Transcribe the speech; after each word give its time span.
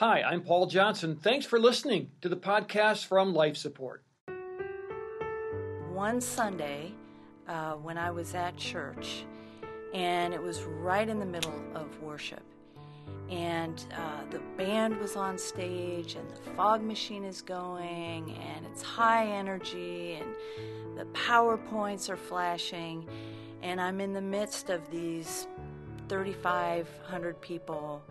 Hi, 0.00 0.22
I'm 0.22 0.40
Paul 0.40 0.64
Johnson. 0.64 1.14
Thanks 1.14 1.44
for 1.44 1.60
listening 1.60 2.10
to 2.22 2.30
the 2.30 2.36
podcast 2.38 3.04
from 3.04 3.34
Life 3.34 3.58
Support. 3.58 4.02
One 5.92 6.22
Sunday, 6.22 6.94
uh, 7.46 7.72
when 7.72 7.98
I 7.98 8.10
was 8.10 8.34
at 8.34 8.56
church, 8.56 9.26
and 9.92 10.32
it 10.32 10.42
was 10.42 10.62
right 10.62 11.06
in 11.06 11.18
the 11.18 11.26
middle 11.26 11.62
of 11.74 12.02
worship. 12.02 12.40
And 13.28 13.84
uh, 13.94 14.22
the 14.30 14.38
band 14.56 14.96
was 14.96 15.16
on 15.16 15.36
stage, 15.36 16.14
and 16.14 16.30
the 16.30 16.50
fog 16.56 16.82
machine 16.82 17.22
is 17.22 17.42
going, 17.42 18.38
and 18.38 18.64
it's 18.72 18.80
high 18.80 19.26
energy, 19.26 20.18
and 20.18 20.96
the 20.96 21.04
PowerPoints 21.12 22.08
are 22.08 22.16
flashing, 22.16 23.06
and 23.60 23.78
I'm 23.78 24.00
in 24.00 24.14
the 24.14 24.22
midst 24.22 24.70
of 24.70 24.90
these 24.90 25.46
3,500 26.08 27.38
people 27.42 28.02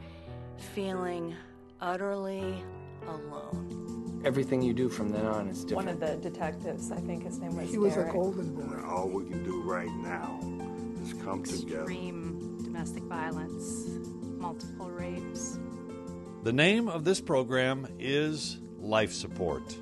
feeling 0.76 1.36
utterly 1.82 2.64
alone. 3.08 4.22
Everything 4.26 4.62
you 4.62 4.74
do 4.74 4.90
from 4.90 5.10
then 5.12 5.26
on 5.26 5.48
is 5.48 5.64
different. 5.64 5.88
One 5.88 5.88
of 5.88 6.00
the 6.00 6.18
detectives, 6.18 6.92
I 6.92 7.00
think 7.00 7.24
his 7.24 7.40
name 7.40 7.56
was 7.56 7.70
He 7.70 7.78
was 7.78 7.96
a 7.96 8.04
golden 8.12 8.54
boy. 8.54 8.84
All 8.86 9.08
we 9.08 9.30
can 9.30 9.44
do 9.44 9.62
right 9.62 9.92
now 9.98 10.40
is 11.02 11.14
come 11.24 11.44
together. 11.44 11.84
extreme 11.84 12.58
domestic 12.64 13.04
violence, 13.04 13.88
multiple 14.38 14.90
rapes. 14.90 15.58
The 16.44 16.54
name 16.54 16.90
of 16.90 17.04
this 17.04 17.22
program 17.22 17.88
is 17.98 18.60
Life 18.78 19.14
Support. 19.14 19.78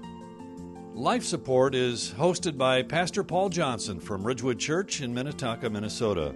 Life 0.93 1.23
Support 1.23 1.75
is 1.75 2.13
hosted 2.17 2.57
by 2.57 2.81
Pastor 2.81 3.23
Paul 3.23 3.49
Johnson 3.49 3.99
from 3.99 4.25
Ridgewood 4.25 4.57
Church 4.59 5.01
in 5.01 5.13
Minnetonka, 5.13 5.69
Minnesota. 5.69 6.33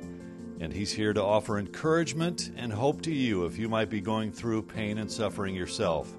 And 0.62 0.72
he's 0.72 0.92
here 0.92 1.12
to 1.12 1.24
offer 1.24 1.58
encouragement 1.58 2.52
and 2.56 2.72
hope 2.72 3.02
to 3.02 3.12
you 3.12 3.46
if 3.46 3.58
you 3.58 3.68
might 3.68 3.90
be 3.90 4.00
going 4.00 4.32
through 4.32 4.62
pain 4.62 5.00
and 5.00 5.12
suffering 5.12 5.56
yourself. 5.56 6.14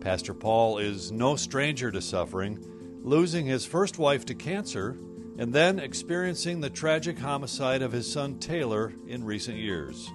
Pastor 0.00 0.34
Paul 0.34 0.78
is 0.78 1.12
no 1.12 1.36
stranger 1.36 1.92
to 1.92 2.00
suffering, 2.00 2.58
losing 3.04 3.46
his 3.46 3.64
first 3.64 3.96
wife 3.96 4.26
to 4.26 4.34
cancer 4.34 4.96
and 5.38 5.52
then 5.52 5.78
experiencing 5.78 6.60
the 6.60 6.68
tragic 6.68 7.20
homicide 7.20 7.80
of 7.80 7.92
his 7.92 8.12
son 8.12 8.40
Taylor 8.40 8.92
in 9.06 9.22
recent 9.22 9.56
years. 9.56 10.10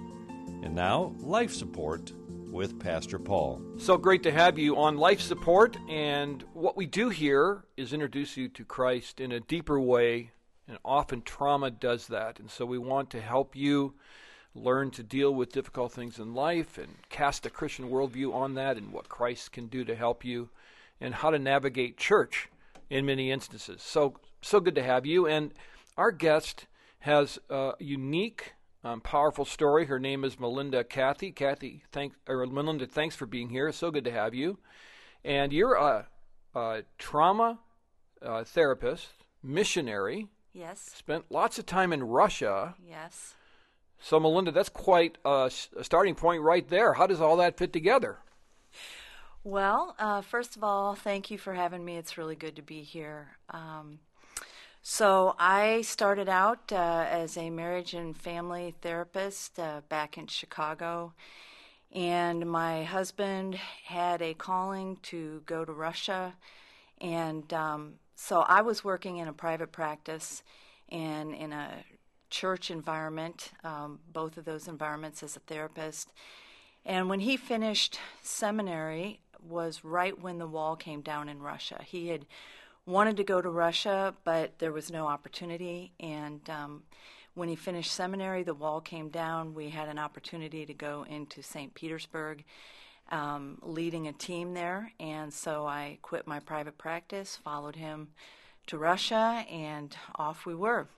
And 0.62 0.74
now, 0.74 1.14
Life 1.20 1.54
Support 1.54 2.12
with 2.50 2.78
Pastor 2.78 3.18
Paul. 3.18 3.62
So 3.78 3.96
great 3.96 4.22
to 4.24 4.30
have 4.30 4.58
you 4.58 4.76
on 4.76 4.98
Life 4.98 5.22
Support. 5.22 5.78
And 5.88 6.44
what 6.52 6.76
we 6.76 6.84
do 6.84 7.08
here 7.08 7.64
is 7.78 7.94
introduce 7.94 8.36
you 8.36 8.48
to 8.50 8.64
Christ 8.64 9.20
in 9.20 9.32
a 9.32 9.40
deeper 9.40 9.80
way. 9.80 10.32
And 10.66 10.78
often 10.84 11.22
trauma 11.22 11.70
does 11.70 12.06
that. 12.08 12.40
And 12.40 12.50
so 12.50 12.64
we 12.64 12.78
want 12.78 13.10
to 13.10 13.20
help 13.20 13.54
you 13.54 13.94
learn 14.54 14.90
to 14.92 15.02
deal 15.02 15.34
with 15.34 15.52
difficult 15.52 15.92
things 15.92 16.18
in 16.18 16.34
life 16.34 16.78
and 16.78 16.88
cast 17.10 17.44
a 17.44 17.50
Christian 17.50 17.90
worldview 17.90 18.32
on 18.32 18.54
that 18.54 18.76
and 18.76 18.92
what 18.92 19.08
Christ 19.08 19.52
can 19.52 19.66
do 19.66 19.84
to 19.84 19.94
help 19.94 20.24
you 20.24 20.48
and 21.00 21.14
how 21.14 21.30
to 21.30 21.38
navigate 21.38 21.96
church 21.96 22.48
in 22.88 23.04
many 23.04 23.30
instances. 23.30 23.82
So, 23.82 24.14
so 24.40 24.60
good 24.60 24.76
to 24.76 24.82
have 24.82 25.04
you. 25.04 25.26
And 25.26 25.52
our 25.96 26.12
guest 26.12 26.66
has 27.00 27.38
a 27.50 27.72
unique, 27.78 28.54
um, 28.84 29.00
powerful 29.00 29.44
story. 29.44 29.86
Her 29.86 29.98
name 29.98 30.24
is 30.24 30.38
Melinda 30.38 30.84
Cathy. 30.84 31.32
Kathy, 31.32 31.82
thank, 31.90 32.14
or 32.28 32.46
Melinda, 32.46 32.86
thanks 32.86 33.16
for 33.16 33.26
being 33.26 33.50
here. 33.50 33.72
So 33.72 33.90
good 33.90 34.04
to 34.04 34.12
have 34.12 34.34
you. 34.34 34.58
And 35.24 35.52
you're 35.52 35.74
a, 35.74 36.06
a 36.54 36.82
trauma 36.98 37.58
uh, 38.22 38.44
therapist, 38.44 39.08
missionary, 39.42 40.28
Yes, 40.54 40.92
spent 40.96 41.24
lots 41.30 41.58
of 41.58 41.66
time 41.66 41.92
in 41.92 42.04
Russia. 42.04 42.76
yes. 42.88 43.34
So, 44.00 44.20
Melinda, 44.20 44.50
that's 44.50 44.68
quite 44.68 45.16
a 45.24 45.50
starting 45.80 46.14
point 46.14 46.42
right 46.42 46.68
there. 46.68 46.92
How 46.92 47.06
does 47.06 47.22
all 47.22 47.38
that 47.38 47.56
fit 47.56 47.72
together? 47.72 48.18
Well, 49.42 49.94
uh, 49.98 50.20
first 50.20 50.56
of 50.56 50.64
all, 50.64 50.94
thank 50.94 51.30
you 51.30 51.38
for 51.38 51.54
having 51.54 51.84
me. 51.84 51.96
It's 51.96 52.18
really 52.18 52.36
good 52.36 52.56
to 52.56 52.62
be 52.62 52.82
here. 52.82 53.36
Um, 53.48 54.00
so, 54.82 55.34
I 55.38 55.80
started 55.82 56.28
out 56.28 56.70
uh, 56.70 57.06
as 57.08 57.38
a 57.38 57.48
marriage 57.48 57.94
and 57.94 58.14
family 58.14 58.74
therapist 58.82 59.58
uh, 59.58 59.80
back 59.88 60.18
in 60.18 60.26
Chicago, 60.26 61.14
and 61.90 62.44
my 62.44 62.84
husband 62.84 63.54
had 63.84 64.20
a 64.20 64.34
calling 64.34 64.98
to 65.04 65.42
go 65.46 65.64
to 65.64 65.72
Russia, 65.72 66.34
and 67.00 67.50
um, 67.54 67.94
so 68.14 68.40
I 68.40 68.62
was 68.62 68.84
working 68.84 69.18
in 69.18 69.28
a 69.28 69.32
private 69.32 69.72
practice 69.72 70.42
and 70.88 71.34
in 71.34 71.52
a 71.52 71.70
church 72.30 72.70
environment, 72.70 73.52
um, 73.62 74.00
both 74.12 74.36
of 74.36 74.44
those 74.44 74.68
environments 74.68 75.22
as 75.22 75.36
a 75.36 75.40
therapist. 75.40 76.12
And 76.84 77.08
when 77.08 77.20
he 77.20 77.36
finished 77.36 77.98
seminary 78.22 79.20
was 79.48 79.84
right 79.84 80.20
when 80.20 80.38
the 80.38 80.46
wall 80.46 80.76
came 80.76 81.00
down 81.00 81.28
in 81.28 81.40
Russia. 81.40 81.80
He 81.84 82.08
had 82.08 82.26
wanted 82.86 83.16
to 83.16 83.24
go 83.24 83.40
to 83.40 83.48
Russia, 83.48 84.14
but 84.24 84.58
there 84.58 84.72
was 84.72 84.90
no 84.90 85.06
opportunity. 85.06 85.92
And 86.00 86.48
um, 86.50 86.82
when 87.34 87.48
he 87.48 87.56
finished 87.56 87.92
seminary, 87.92 88.42
the 88.42 88.54
wall 88.54 88.80
came 88.80 89.08
down. 89.08 89.54
We 89.54 89.70
had 89.70 89.88
an 89.88 89.98
opportunity 89.98 90.66
to 90.66 90.74
go 90.74 91.04
into 91.08 91.42
St. 91.42 91.74
Petersburg, 91.74 92.44
um, 93.10 93.58
leading 93.62 94.08
a 94.08 94.12
team 94.12 94.54
there. 94.54 94.92
And 94.98 95.32
so 95.32 95.66
I 95.66 95.98
quit 96.02 96.26
my 96.26 96.40
private 96.40 96.78
practice, 96.78 97.36
followed 97.36 97.76
him 97.76 98.08
to 98.66 98.78
Russia, 98.78 99.44
and 99.50 99.94
off 100.16 100.46
we 100.46 100.54
were. 100.54 100.88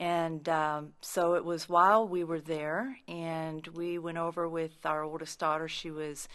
And 0.00 0.48
um, 0.48 0.92
so 1.00 1.34
it 1.34 1.44
was 1.44 1.68
while 1.68 2.06
we 2.06 2.22
were 2.22 2.40
there, 2.40 2.98
and 3.08 3.66
we 3.68 3.98
went 3.98 4.18
over 4.18 4.48
with 4.48 4.84
our 4.84 5.02
oldest 5.02 5.38
daughter. 5.40 5.68
She 5.68 5.90
was 5.90 6.28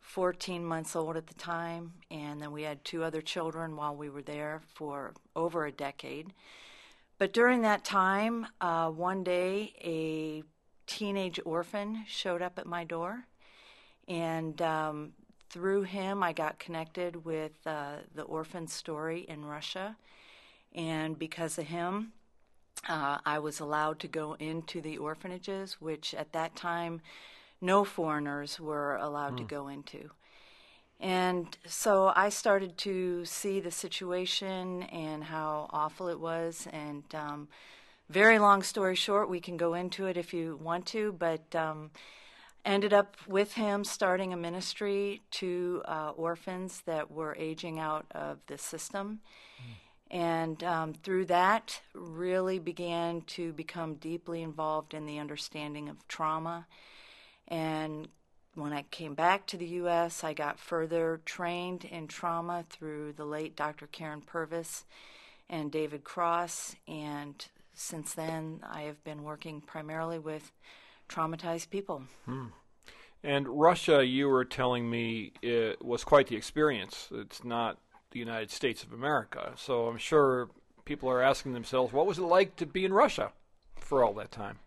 14 0.00 0.64
months 0.64 0.94
old 0.94 1.16
at 1.16 1.26
the 1.26 1.34
time, 1.34 1.94
and 2.10 2.40
then 2.40 2.52
we 2.52 2.62
had 2.62 2.84
two 2.84 3.02
other 3.02 3.22
children 3.22 3.74
while 3.74 3.96
we 3.96 4.10
were 4.10 4.22
there 4.22 4.60
for 4.74 5.14
over 5.34 5.64
a 5.64 5.72
decade. 5.72 6.32
But 7.18 7.32
during 7.32 7.62
that 7.62 7.84
time, 7.84 8.46
uh, 8.60 8.90
one 8.90 9.24
day 9.24 9.72
a 9.82 10.42
teenage 10.86 11.40
orphan 11.44 12.04
showed 12.06 12.42
up 12.42 12.58
at 12.58 12.66
my 12.66 12.84
door, 12.84 13.24
and 14.08 14.60
um, 14.62 15.12
through 15.48 15.82
him, 15.82 16.22
I 16.22 16.32
got 16.32 16.58
connected 16.58 17.24
with 17.24 17.52
uh, 17.66 17.96
the 18.14 18.22
orphan 18.22 18.68
story 18.68 19.24
in 19.28 19.44
Russia. 19.44 19.96
And 20.74 21.18
because 21.18 21.58
of 21.58 21.66
him, 21.66 22.12
uh, 22.88 23.18
I 23.24 23.38
was 23.38 23.60
allowed 23.60 23.98
to 24.00 24.08
go 24.08 24.34
into 24.34 24.80
the 24.80 24.98
orphanages, 24.98 25.80
which 25.80 26.14
at 26.14 26.32
that 26.32 26.54
time 26.54 27.00
no 27.60 27.84
foreigners 27.84 28.60
were 28.60 28.96
allowed 28.96 29.38
to 29.38 29.44
go 29.44 29.68
into. 29.68 30.10
And 31.00 31.56
so 31.66 32.12
I 32.14 32.28
started 32.28 32.76
to 32.78 33.24
see 33.24 33.60
the 33.60 33.70
situation 33.70 34.84
and 34.84 35.24
how 35.24 35.68
awful 35.70 36.08
it 36.08 36.20
was. 36.20 36.66
And 36.72 37.02
um, 37.14 37.48
very 38.08 38.38
long 38.38 38.62
story 38.62 38.94
short, 38.94 39.28
we 39.28 39.40
can 39.40 39.56
go 39.56 39.74
into 39.74 40.06
it 40.06 40.16
if 40.16 40.32
you 40.32 40.58
want 40.62 40.86
to, 40.86 41.12
but 41.12 41.54
um, 41.54 41.90
ended 42.66 42.92
up 42.92 43.16
with 43.28 43.54
him 43.54 43.84
starting 43.84 44.32
a 44.32 44.36
ministry 44.36 45.22
to 45.30 45.82
uh, 45.86 46.10
orphans 46.16 46.82
that 46.84 47.10
were 47.10 47.34
aging 47.38 47.78
out 47.78 48.04
of 48.10 48.40
the 48.48 48.58
system. 48.58 49.20
And 50.10 50.62
um, 50.62 50.92
through 50.92 51.26
that, 51.26 51.80
really 51.94 52.58
began 52.58 53.22
to 53.22 53.52
become 53.52 53.94
deeply 53.94 54.42
involved 54.42 54.94
in 54.94 55.06
the 55.06 55.18
understanding 55.18 55.88
of 55.88 56.06
trauma. 56.06 56.66
And 57.48 58.08
when 58.54 58.72
I 58.72 58.82
came 58.82 59.14
back 59.14 59.46
to 59.48 59.56
the 59.56 59.66
U.S., 59.66 60.22
I 60.22 60.32
got 60.32 60.58
further 60.58 61.20
trained 61.24 61.84
in 61.84 62.08
trauma 62.08 62.64
through 62.70 63.12
the 63.12 63.24
late 63.24 63.56
Dr. 63.56 63.86
Karyn 63.86 64.24
Purvis 64.24 64.84
and 65.48 65.72
David 65.72 66.04
Cross. 66.04 66.76
And 66.86 67.44
since 67.74 68.14
then, 68.14 68.60
I 68.62 68.82
have 68.82 69.02
been 69.04 69.24
working 69.24 69.60
primarily 69.60 70.18
with 70.18 70.52
traumatized 71.08 71.70
people. 71.70 72.04
And 73.22 73.48
Russia, 73.48 74.04
you 74.06 74.28
were 74.28 74.44
telling 74.44 74.88
me, 74.88 75.32
it 75.42 75.84
was 75.84 76.04
quite 76.04 76.28
the 76.28 76.36
experience. 76.36 77.08
It's 77.12 77.44
not 77.44 77.78
the 78.10 78.18
United 78.18 78.50
States 78.50 78.82
of 78.82 78.92
America. 78.92 79.52
So 79.56 79.86
I'm 79.86 79.98
sure 79.98 80.48
people 80.84 81.10
are 81.10 81.22
asking 81.22 81.52
themselves, 81.52 81.92
what 81.92 82.06
was 82.06 82.18
it 82.18 82.22
like 82.22 82.56
to 82.56 82.66
be 82.66 82.84
in 82.84 82.92
Russia 82.92 83.32
for 83.76 84.04
all 84.04 84.14
that 84.14 84.30
time? 84.30 84.58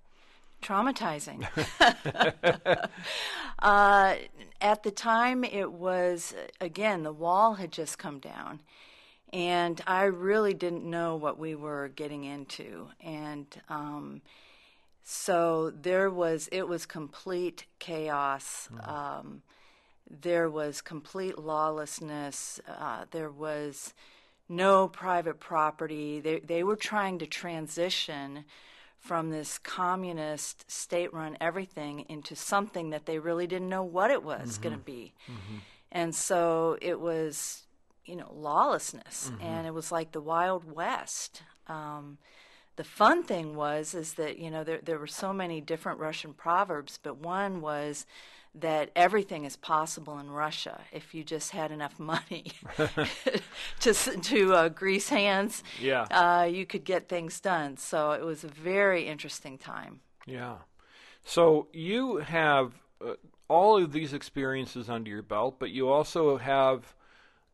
traumatizing. 0.61 1.47
uh, 3.59 4.15
at 4.61 4.83
the 4.83 4.91
time, 4.91 5.43
it 5.43 5.71
was, 5.71 6.33
again, 6.59 7.03
the 7.03 7.13
wall 7.13 7.55
had 7.55 7.71
just 7.71 7.97
come 7.97 8.19
down. 8.19 8.61
And 9.31 9.79
I 9.85 10.03
really 10.05 10.53
didn't 10.53 10.89
know 10.89 11.15
what 11.15 11.37
we 11.37 11.55
were 11.55 11.89
getting 11.89 12.23
into. 12.23 12.87
And 12.99 13.45
um, 13.69 14.21
so 15.03 15.71
there 15.71 16.09
was, 16.09 16.49
it 16.51 16.67
was 16.67 16.85
complete 16.85 17.65
chaos. 17.79 18.69
Um, 18.83 19.41
there 20.09 20.49
was 20.49 20.81
complete 20.81 21.37
lawlessness. 21.37 22.59
Uh, 22.67 23.05
there 23.11 23.29
was 23.29 23.93
no 24.47 24.87
private 24.87 25.39
property. 25.39 26.19
They, 26.19 26.39
they 26.39 26.63
were 26.63 26.75
trying 26.75 27.19
to 27.19 27.27
transition 27.27 28.45
from 28.97 29.29
this 29.29 29.57
communist 29.59 30.69
state 30.69 31.13
run 31.13 31.37
everything 31.39 32.05
into 32.09 32.35
something 32.35 32.89
that 32.89 33.05
they 33.05 33.17
really 33.17 33.47
didn't 33.47 33.69
know 33.69 33.83
what 33.83 34.11
it 34.11 34.23
was 34.23 34.57
going 34.57 34.75
to 34.75 34.83
be. 34.83 35.13
And 35.91 36.13
so 36.13 36.77
it 36.81 36.99
was, 36.99 37.63
you 38.05 38.15
know, 38.15 38.31
lawlessness, 38.35 39.31
and 39.41 39.65
it 39.65 39.73
was 39.73 39.91
like 39.91 40.11
the 40.11 40.21
Wild 40.21 40.69
West. 40.71 41.43
Um, 41.67 42.17
the 42.79 42.85
fun 42.85 43.23
thing 43.23 43.57
was 43.57 43.93
is 43.93 44.13
that 44.13 44.39
you 44.39 44.49
know 44.49 44.63
there 44.63 44.79
there 44.81 44.97
were 44.97 45.05
so 45.25 45.33
many 45.33 45.59
different 45.59 45.99
Russian 45.99 46.33
proverbs, 46.33 46.97
but 47.03 47.17
one 47.17 47.59
was 47.59 48.05
that 48.55 48.89
everything 48.95 49.43
is 49.43 49.57
possible 49.57 50.17
in 50.17 50.31
Russia 50.31 50.79
if 50.93 51.13
you 51.13 51.25
just 51.25 51.51
had 51.51 51.73
enough 51.73 51.99
money 52.13 52.53
to 53.81 53.93
to 53.93 54.53
uh, 54.53 54.69
grease 54.69 55.09
hands. 55.09 55.61
Yeah. 55.81 56.03
uh, 56.03 56.45
you 56.45 56.65
could 56.65 56.85
get 56.85 57.09
things 57.09 57.41
done. 57.41 57.75
So 57.75 58.11
it 58.11 58.23
was 58.23 58.45
a 58.45 58.47
very 58.47 59.07
interesting 59.07 59.57
time. 59.57 59.99
Yeah. 60.25 60.59
So 61.25 61.67
you 61.73 62.17
have 62.19 62.71
uh, 63.05 63.15
all 63.49 63.75
of 63.75 63.91
these 63.91 64.13
experiences 64.13 64.89
under 64.89 65.09
your 65.11 65.21
belt, 65.21 65.57
but 65.59 65.71
you 65.71 65.89
also 65.89 66.37
have 66.37 66.95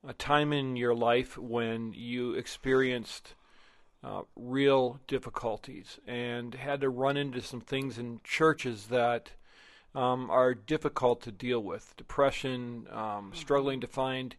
a 0.08 0.14
time 0.14 0.54
in 0.54 0.76
your 0.76 0.94
life 0.94 1.36
when 1.36 1.94
you 1.94 2.36
experienced 2.36 3.34
uh, 4.06 4.22
real 4.36 5.00
difficulties 5.08 6.00
and 6.06 6.54
had 6.54 6.82
to 6.82 6.90
run 6.90 7.18
into 7.18 7.42
some 7.42 7.60
things 7.60 7.98
in 7.98 8.22
churches 8.24 8.86
that 8.88 9.32
um, 9.96 10.30
are 10.30 10.54
difficult 10.54 11.22
to 11.22 11.32
deal 11.32 11.60
with 11.60 11.96
depression, 11.98 12.86
um, 12.92 13.32
struggling 13.34 13.82
to 13.82 13.88
find 13.88 14.36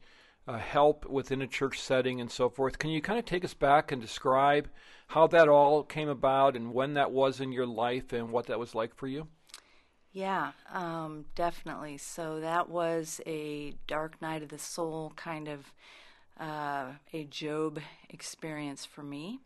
uh, 0.47 0.59
help 0.59 1.05
within 1.07 1.43
a 1.43 1.47
church 1.49 1.81
setting, 1.81 2.21
and 2.21 2.31
so 2.31 2.49
forth. 2.49 2.79
Can 2.79 2.91
you 2.91 3.03
kind 3.03 3.19
of 3.19 3.25
take 3.25 3.45
us 3.45 3.55
back 3.55 3.91
and 3.91 4.01
describe 4.01 4.69
how 5.09 5.27
that 5.29 5.49
all 5.49 5.83
came 5.83 6.09
about 6.09 6.55
and 6.55 6.73
when 6.73 6.95
that 6.95 7.11
was 7.11 7.41
in 7.41 7.51
your 7.51 7.67
life 7.67 8.13
and 8.13 8.31
what 8.31 8.47
that 8.47 8.61
was 8.61 8.75
like 8.75 8.95
for 8.95 9.09
you? 9.09 9.27
Yeah, 10.13 10.53
um, 10.73 11.25
definitely. 11.35 11.99
So 11.99 12.41
that 12.41 12.69
was 12.69 13.21
a 13.27 13.75
dark 13.89 14.23
night 14.23 14.43
of 14.43 14.51
the 14.51 14.59
soul 14.59 15.13
kind 15.17 15.49
of 15.49 15.73
uh, 16.39 16.93
a 17.13 17.25
Job 17.25 17.81
experience 18.09 18.85
for 18.85 19.03
me. 19.03 19.41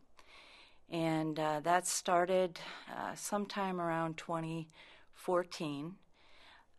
And 0.90 1.38
uh, 1.38 1.60
that 1.60 1.86
started 1.86 2.58
uh, 2.90 3.14
sometime 3.14 3.80
around 3.80 4.16
2014. 4.16 5.94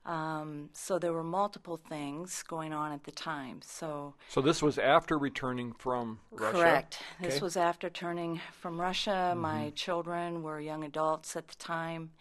Um, 0.03 0.69
so 0.73 0.97
there 0.97 1.13
were 1.13 1.23
multiple 1.23 1.79
things 1.87 2.43
going 2.47 2.73
on 2.73 2.91
at 2.91 3.03
the 3.03 3.11
time. 3.11 3.61
So 3.63 4.15
So 4.29 4.41
this 4.41 4.61
was 4.61 4.77
after 4.79 5.17
returning 5.17 5.73
from 5.73 6.19
Russia. 6.31 6.57
Correct. 6.57 6.99
This 7.21 7.39
was 7.39 7.55
after 7.55 7.89
turning 7.89 8.41
from 8.51 8.81
Russia. 8.81 9.33
My 9.37 9.71
children 9.75 10.41
were 10.41 10.59
young 10.59 10.83
adults 10.83 11.35
at 11.35 11.47
the 11.47 11.55
time. 11.55 12.11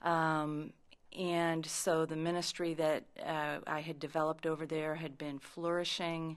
Um, 0.00 0.72
and 1.18 1.66
so 1.66 2.06
the 2.06 2.16
ministry 2.16 2.74
that 2.74 3.04
uh, 3.24 3.58
I 3.66 3.80
had 3.80 3.98
developed 3.98 4.46
over 4.46 4.64
there 4.64 4.94
had 4.94 5.18
been 5.18 5.38
flourishing. 5.38 6.36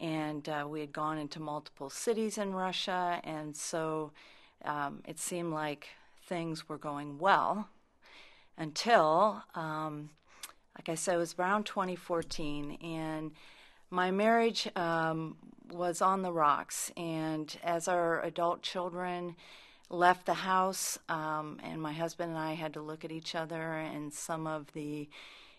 And 0.00 0.48
uh, 0.48 0.66
we 0.68 0.80
had 0.80 0.92
gone 0.92 1.18
into 1.18 1.40
multiple 1.40 1.90
cities 1.90 2.38
in 2.38 2.54
Russia. 2.54 3.20
And 3.24 3.56
so 3.56 4.12
um, 4.64 5.02
it 5.06 5.18
seemed 5.18 5.52
like 5.52 5.88
things 6.26 6.68
were 6.68 6.78
going 6.78 7.18
well 7.18 7.68
until, 8.56 9.42
um, 9.54 10.10
like 10.76 10.88
I 10.88 10.94
said, 10.94 11.16
it 11.16 11.18
was 11.18 11.34
around 11.38 11.64
2014, 11.66 12.78
and 12.82 13.32
my 13.90 14.10
marriage 14.10 14.68
um, 14.76 15.36
was 15.70 16.00
on 16.00 16.22
the 16.22 16.32
rocks. 16.32 16.90
And 16.96 17.56
as 17.62 17.88
our 17.88 18.22
adult 18.22 18.62
children 18.62 19.36
left 19.90 20.26
the 20.26 20.34
house, 20.34 20.98
um, 21.08 21.58
and 21.62 21.80
my 21.80 21.92
husband 21.92 22.30
and 22.30 22.38
I 22.38 22.54
had 22.54 22.74
to 22.74 22.80
look 22.80 23.04
at 23.04 23.12
each 23.12 23.34
other 23.34 23.72
and 23.72 24.12
some 24.12 24.46
of 24.46 24.72
the 24.72 25.08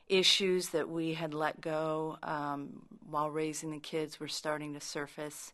issues 0.08 0.70
that 0.70 0.90
we 0.90 1.14
had 1.14 1.34
let 1.34 1.62
go 1.62 2.18
um, 2.24 2.82
while 3.10 3.30
raising 3.30 3.72
the 3.72 3.80
kids 3.80 4.20
were 4.20 4.28
starting 4.28 4.74
to 4.74 4.80
surface. 4.80 5.54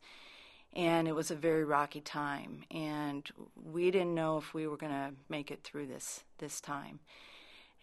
And 0.74 1.08
it 1.08 1.16
was 1.16 1.32
a 1.32 1.36
very 1.36 1.64
rocky 1.64 2.02
time. 2.02 2.64
And 2.72 3.30
we 3.56 3.92
didn't 3.92 4.16
know 4.16 4.38
if 4.38 4.54
we 4.54 4.68
were 4.68 4.78
going 4.78 4.94
to 4.94 5.12
make 5.30 5.52
it 5.52 5.64
through 5.64 5.88
this 5.88 6.24
this 6.38 6.62
time. 6.62 7.00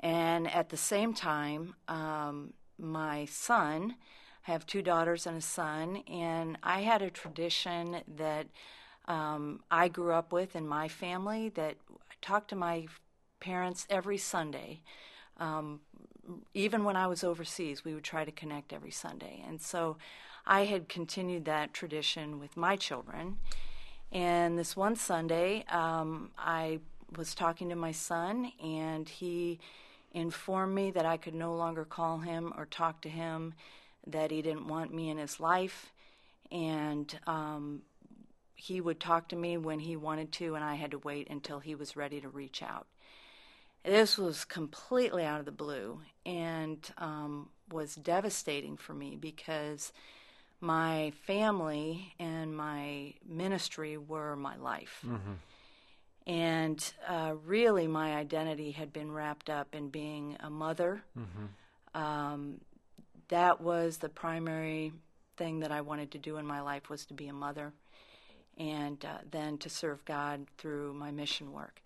And 0.01 0.51
at 0.51 0.71
the 0.71 0.77
same 0.77 1.13
time 1.13 1.75
um, 1.87 2.55
my 2.79 3.25
son 3.27 3.97
I 4.47 4.53
have 4.53 4.65
two 4.65 4.83
daughters 4.83 5.27
and 5.27 5.37
a 5.37 5.43
son 5.43 6.03
and 6.11 6.57
i 6.63 6.81
had 6.81 7.03
a 7.03 7.11
tradition 7.11 7.99
that 8.17 8.47
um, 9.07 9.61
i 9.71 9.89
grew 9.89 10.13
up 10.13 10.33
with 10.33 10.57
in 10.57 10.67
my 10.67 10.89
family 10.89 11.49
that 11.51 11.77
i 11.91 12.15
talked 12.23 12.49
to 12.51 12.57
my 12.57 12.87
parents 13.41 13.87
every 13.91 14.17
sunday 14.17 14.81
um, 15.39 15.81
even 16.55 16.85
when 16.85 16.97
I 16.97 17.07
was 17.07 17.25
overseas, 17.25 17.85
we 17.85 17.95
would 17.95 18.05
try 18.05 18.25
to 18.25 18.33
connect 18.33 18.73
every 18.73 18.91
Sunday. 18.91 19.43
And 19.47 19.61
so 19.61 19.97
I 20.47 20.65
had 20.65 20.89
continued 20.89 21.45
that 21.47 21.73
tradition 21.73 22.39
with 22.39 22.57
my 22.57 22.77
children. 22.77 23.39
And 24.13 24.59
this 24.59 24.77
one 24.77 24.97
Sunday, 24.97 25.65
um, 25.71 26.31
I 26.39 26.81
was 27.17 27.35
talking 27.35 27.69
to 27.69 27.77
my 27.77 27.93
son, 27.93 28.53
and 28.63 29.09
he 29.09 29.59
informed 30.13 30.75
me 30.75 30.91
that 30.91 31.05
I 31.05 31.17
could 31.17 31.35
no 31.35 31.55
longer 31.55 31.85
call 31.85 32.19
him 32.19 32.53
or 32.57 32.67
talk 32.67 33.03
to 33.03 33.09
him, 33.09 33.55
that 34.07 34.31
he 34.31 34.41
didn't 34.41 34.69
want 34.69 34.95
me 34.95 35.11
in 35.11 35.19
his 35.19 35.39
life, 35.39 35.93
and 36.51 37.19
um, 37.27 37.83
he 38.55 38.81
would 38.81 39.01
talk 39.01 39.29
to 39.29 39.37
me 39.37 39.59
when 39.59 39.81
he 39.81 39.97
wanted 39.97 40.33
to, 40.33 40.55
and 40.55 40.65
I 40.65 40.77
had 40.77 40.93
to 40.93 40.99
wait 40.99 41.29
until 41.29 41.61
he 41.61 41.75
was 41.75 41.97
ready 41.97 42.21
to 42.21 42.29
reach 42.29 42.63
out 42.63 42.87
this 43.85 44.19
was 44.19 44.45
completely 44.45 45.25
out 45.25 45.41
of 45.41 45.47
the 45.47 45.53
blue 45.53 46.01
and 46.27 46.79
um, 46.99 47.49
was 47.71 47.95
devastating 47.95 48.77
for 48.77 48.93
me 48.95 49.17
because 49.17 49.93
my 50.61 51.13
family 51.27 52.15
and 52.19 52.57
my 52.57 53.15
ministry 53.27 53.97
were 53.97 54.37
my 54.37 54.57
life. 54.57 55.05
And 56.27 56.93
uh, 57.09 57.35
really, 57.47 57.87
my 57.87 58.17
identity 58.17 58.73
had 58.73 58.93
been 58.93 59.11
wrapped 59.11 59.49
up 59.49 59.75
in 59.75 59.89
being 59.89 60.37
a 60.41 60.51
mother. 60.51 61.03
Um, 61.95 62.61
that 63.29 63.61
was 63.61 63.99
the 63.99 64.09
primary 64.11 64.93
thing 65.39 65.61
that 65.61 65.71
I 65.73 65.81
wanted 65.81 66.11
to 66.13 66.19
do 66.19 66.37
in 66.37 66.45
my 66.47 66.61
life 66.61 66.91
was 66.91 67.07
to 67.07 67.15
be 67.15 67.29
a 67.29 67.33
mother, 67.33 67.73
and 68.59 69.03
uh, 69.05 69.19
then 69.31 69.57
to 69.59 69.71
serve 69.71 70.05
God 70.05 70.47
through 70.59 70.93
my 70.95 71.11
mission 71.13 71.53
work. 71.53 71.81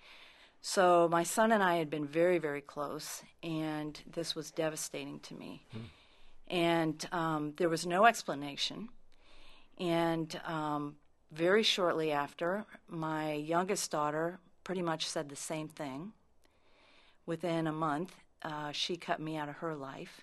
So 0.64 1.08
my 1.10 1.24
son 1.24 1.50
and 1.50 1.60
I 1.60 1.74
had 1.74 1.90
been 1.90 2.06
very, 2.06 2.38
very 2.38 2.60
close, 2.60 3.24
and 3.42 4.00
this 4.06 4.36
was 4.36 4.52
devastating 4.52 5.18
to 5.20 5.34
me. 5.34 5.66
And 6.46 7.04
um, 7.10 7.54
there 7.56 7.68
was 7.68 7.84
no 7.84 8.06
explanation. 8.06 8.88
And 9.81 10.40
um, 10.46 10.94
very 11.32 11.64
shortly 11.64 12.12
after, 12.12 12.64
my 12.88 13.32
youngest 13.32 13.90
daughter 13.90 14.38
pretty 14.62 14.82
much 14.82 15.08
said 15.08 15.28
the 15.28 15.36
same 15.36 15.66
thing. 15.66 16.12
Within 17.26 17.66
a 17.66 17.72
month, 17.72 18.14
uh, 18.42 18.70
she 18.70 18.96
cut 18.96 19.19
me 19.20 19.36
out 19.36 19.48
of 19.48 19.56
her 19.56 19.74
life. 19.74 20.20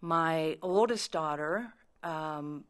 My 0.00 0.58
oldest 0.62 1.10
daughter 1.10 1.72
um, 2.04 2.64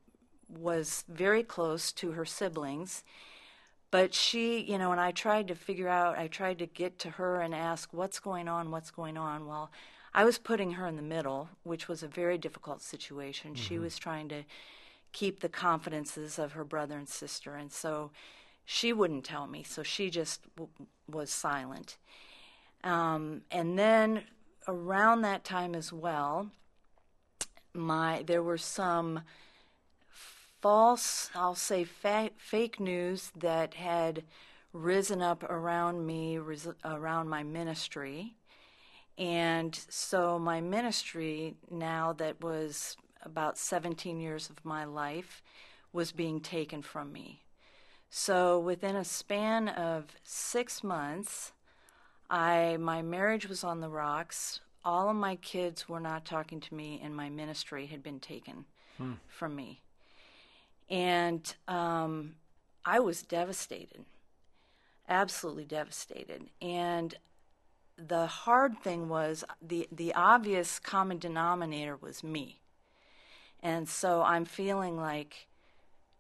was 0.49 1.05
very 1.09 1.43
close 1.43 1.93
to 1.93 2.13
her 2.13 2.25
siblings 2.25 3.05
but 3.91 4.15
she, 4.15 4.61
you 4.61 4.79
know, 4.79 4.93
and 4.93 5.01
I 5.01 5.11
tried 5.11 5.49
to 5.49 5.55
figure 5.55 5.89
out, 5.89 6.19
I 6.19 6.29
tried 6.29 6.59
to 6.59 6.67
get 6.67 6.99
to 7.01 7.11
her 7.11 7.41
and 7.41 7.55
ask, 7.55 7.93
what's 7.93 8.21
going 8.21 8.49
on, 8.49 8.71
what's 8.71 8.91
going 8.91 9.17
on? 9.17 9.47
Well, 9.47 9.71
I 10.15 10.25
was 10.25 10.39
putting 10.39 10.73
her 10.73 10.87
in 10.87 10.97
the 10.97 11.03
middle, 11.03 11.49
which 11.63 11.89
was 11.89 12.03
a 12.03 12.09
very 12.09 12.39
difficult 12.39 12.83
situation. 12.83 13.55
She 13.55 13.79
was 13.79 13.99
trying 13.99 14.29
to 14.29 14.43
keep 15.13 15.41
the 15.41 15.49
confidences 15.49 16.39
of 16.39 16.53
her 16.53 16.65
brother 16.65 16.97
and 16.97 17.09
sister, 17.09 17.55
and 17.55 17.73
so 17.73 18.11
she 18.65 18.93
wouldn't 18.93 19.25
tell 19.25 19.47
me, 19.47 19.63
so 19.63 19.83
she 19.83 20.11
just 20.11 20.43
w- 20.57 20.71
was 21.09 21.31
silent. 21.31 21.97
Um, 22.85 23.43
and 23.51 23.79
then 23.79 24.23
around 24.69 25.23
that 25.23 25.45
time 25.45 25.75
as 25.75 25.93
well, 25.93 26.51
my 27.75 28.23
there 28.27 28.43
were 28.43 28.59
some 28.59 29.21
false, 30.61 31.31
I'll 31.35 31.55
say 31.55 31.85
fa- 31.85 32.31
fake 32.37 32.79
news 32.81 33.33
that 33.37 33.75
had 33.75 34.25
risen 34.73 35.23
up 35.23 35.43
around 35.45 36.07
me, 36.07 36.39
res- 36.39 36.69
around 36.85 37.29
my 37.29 37.43
ministry. 37.43 38.35
And 39.19 39.79
so 39.89 40.39
my 40.39 40.61
ministry, 40.61 41.57
now 41.71 42.13
that 42.15 42.43
was 42.43 42.97
about 43.23 43.59
17 43.59 44.21
years 44.21 44.49
of 44.49 44.65
my 44.65 44.85
life, 44.85 45.43
was 45.93 46.13
being 46.13 46.41
taken 46.41 46.83
from 46.83 47.13
me. 47.13 47.43
So 48.09 48.59
within 48.59 48.97
a 48.97 49.05
span 49.05 49.69
of 49.69 50.07
six 50.23 50.83
months, 50.83 51.53
I 52.29 52.77
my 52.79 53.03
marriage 53.03 53.49
was 53.49 53.65
on 53.65 53.81
the 53.81 53.89
rocks. 53.89 54.61
All 54.85 55.11
of 55.11 55.17
my 55.17 55.37
kids 55.37 55.89
were 55.89 56.01
not 56.01 56.25
talking 56.25 56.61
to 56.61 56.75
me, 56.75 57.01
and 57.03 57.15
my 57.15 57.29
ministry 57.29 57.87
had 57.87 58.03
been 58.03 58.21
taken 58.21 58.65
hmm. 58.97 59.15
from 59.29 59.55
me 59.55 59.83
and 60.91 61.55
um, 61.69 62.35
I 62.85 62.99
was 63.01 63.23
devastated. 63.23 64.05
absolutely 65.09 65.65
devastated. 65.65 66.51
And 66.61 67.15
the 67.97 68.27
hard 68.27 68.79
thing 68.83 69.09
was 69.09 69.45
the 69.61 69.89
the 69.93 70.15
obvious 70.15 70.79
common 70.79 71.19
denominator 71.19 71.97
was 71.97 72.23
me. 72.25 72.61
And 73.63 73.89
so 73.89 74.23
I'm 74.23 74.45
feeling 74.47 74.97
like 74.97 75.49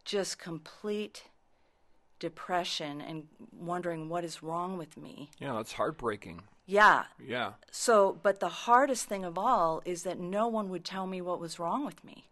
just 0.04 0.38
complete 0.38 1.24
depression 2.18 3.00
and 3.00 3.28
wondering 3.52 4.08
what 4.10 4.24
is 4.24 4.42
wrong 4.42 4.76
with 4.76 4.96
me. 4.96 5.30
Yeah, 5.38 5.54
that's 5.54 5.72
heartbreaking. 5.72 6.42
Yeah. 6.66 7.04
Yeah. 7.24 7.52
So, 7.70 8.18
but 8.22 8.40
the 8.40 8.48
hardest 8.48 9.06
thing 9.06 9.24
of 9.24 9.38
all 9.38 9.80
is 9.84 10.02
that 10.02 10.18
no 10.18 10.46
one 10.48 10.68
would 10.68 10.84
tell 10.84 11.06
me 11.06 11.20
what 11.22 11.40
was 11.40 11.58
wrong 11.58 11.84
with 11.86 12.04
me. 12.04 12.28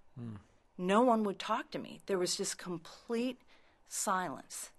No 0.78 1.02
one 1.02 1.24
would 1.24 1.38
talk 1.38 1.70
to 1.72 1.78
me. 1.78 2.00
There 2.06 2.18
was 2.18 2.36
just 2.36 2.56
complete 2.56 3.40
silence. 3.88 4.70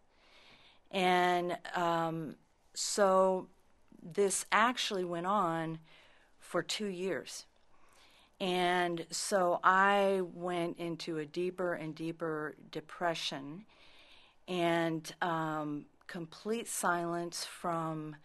And 0.92 1.58
um, 1.76 2.36
so 2.74 3.48
this 4.02 4.46
actually 4.52 5.04
went 5.04 5.28
on 5.28 5.80
for 6.40 6.64
two 6.64 6.88
years. 6.88 7.46
And 8.40 9.06
so 9.12 9.60
I 9.64 10.22
went 10.34 10.80
into 10.80 11.18
a 11.18 11.26
deeper 11.26 11.74
and 11.74 11.94
deeper 11.94 12.56
depression 12.72 13.66
and 14.48 15.14
um, 15.22 15.86
complete 16.08 16.68
silence 16.68 17.44
from 17.46 18.16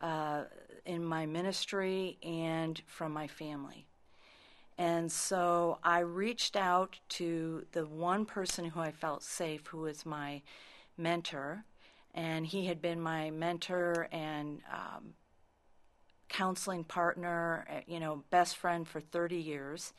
uh, 0.00 0.42
in 0.84 1.04
my 1.04 1.26
ministry 1.26 2.18
and 2.24 2.82
from 2.86 3.12
my 3.12 3.28
family. 3.28 3.86
And 4.82 5.12
so 5.12 5.78
I 5.84 6.00
reached 6.00 6.56
out 6.56 6.98
to 7.10 7.66
the 7.70 7.86
one 7.86 8.26
person 8.26 8.64
who 8.64 8.80
I 8.80 8.90
felt 8.90 9.22
safe, 9.22 9.68
who 9.68 9.78
was 9.78 10.04
my 10.04 10.42
mentor, 10.98 11.64
and 12.12 12.44
he 12.44 12.66
had 12.66 12.82
been 12.82 13.00
my 13.00 13.30
mentor 13.30 14.08
and 14.10 14.60
um, 14.68 15.14
counseling 16.28 16.82
partner, 16.82 17.64
uh, 17.70 17.80
you 17.86 18.00
know, 18.00 18.24
best 18.30 18.56
friend 18.56 18.88
for 18.88 19.00
30 19.00 19.36
years. 19.36 19.92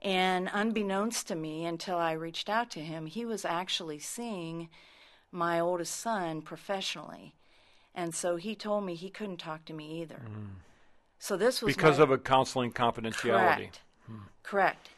And 0.00 0.48
unbeknownst 0.50 1.28
to 1.28 1.34
me, 1.34 1.66
until 1.66 1.98
I 1.98 2.12
reached 2.12 2.48
out 2.48 2.70
to 2.70 2.80
him, 2.80 3.04
he 3.04 3.26
was 3.26 3.44
actually 3.44 3.98
seeing 3.98 4.70
my 5.30 5.60
oldest 5.60 5.94
son 5.94 6.40
professionally. 6.40 7.34
And 7.94 8.14
so 8.14 8.36
he 8.36 8.54
told 8.54 8.86
me 8.86 8.94
he 8.94 9.10
couldn't 9.10 9.40
talk 9.40 9.66
to 9.66 9.74
me 9.74 10.00
either. 10.00 10.22
So 11.18 11.36
this 11.36 11.60
was 11.60 11.76
Because 11.76 11.98
my- 11.98 12.04
of 12.04 12.10
a 12.10 12.16
counseling 12.16 12.72
confidentiality. 12.72 13.56
Correct. 13.56 13.80
Correct. 14.42 14.88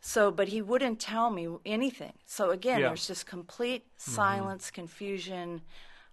So, 0.00 0.30
but 0.30 0.48
he 0.48 0.62
wouldn't 0.62 1.00
tell 1.00 1.30
me 1.30 1.48
anything. 1.66 2.12
So 2.24 2.50
again, 2.50 2.80
Yeah. 2.80 2.88
there's 2.88 3.06
just 3.06 3.26
complete 3.26 3.84
silence, 3.96 4.70
confusion. 4.70 5.62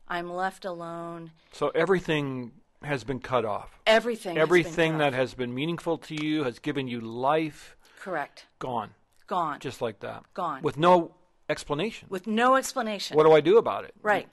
I'm 0.07 0.31
left 0.31 0.65
alone. 0.65 1.31
So 1.51 1.69
everything 1.69 2.51
has 2.83 3.03
been 3.03 3.19
cut 3.19 3.45
off. 3.45 3.79
Everything. 3.87 4.35
has 4.35 4.41
Everything 4.43 4.93
cut 4.93 4.97
that 4.99 5.07
off. 5.09 5.13
has 5.13 5.33
been 5.33 5.53
meaningful 5.53 5.97
to 5.99 6.15
you, 6.15 6.43
has 6.43 6.59
given 6.59 6.87
you 6.87 6.99
life, 7.01 7.75
correct, 7.99 8.45
gone. 8.59 8.91
gone, 9.27 9.59
Just 9.59 9.81
like 9.81 9.99
that. 10.01 10.23
Gone. 10.33 10.61
With 10.61 10.77
no 10.77 11.15
explanation. 11.49 12.07
with 12.11 12.27
no 12.27 12.55
explanation. 12.55 13.15
what 13.17 13.23
do 13.23 13.31
I 13.33 13.41
do 13.41 13.57
about 13.57 13.85
it? 13.85 13.93
Right. 14.01 14.27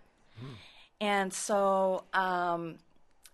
And 1.00 1.32
so 1.32 2.04
um, 2.12 2.78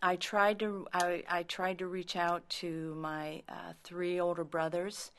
I 0.00 0.16
tried 0.16 0.60
to 0.60 0.86
I, 0.92 1.24
I 1.28 1.42
tried 1.42 1.78
to 1.78 1.86
reach 1.86 2.16
out 2.16 2.48
to 2.60 2.94
my 2.94 3.42
uh, 3.48 3.72
three 3.82 4.20
older 4.20 4.44
brothers 4.44 5.10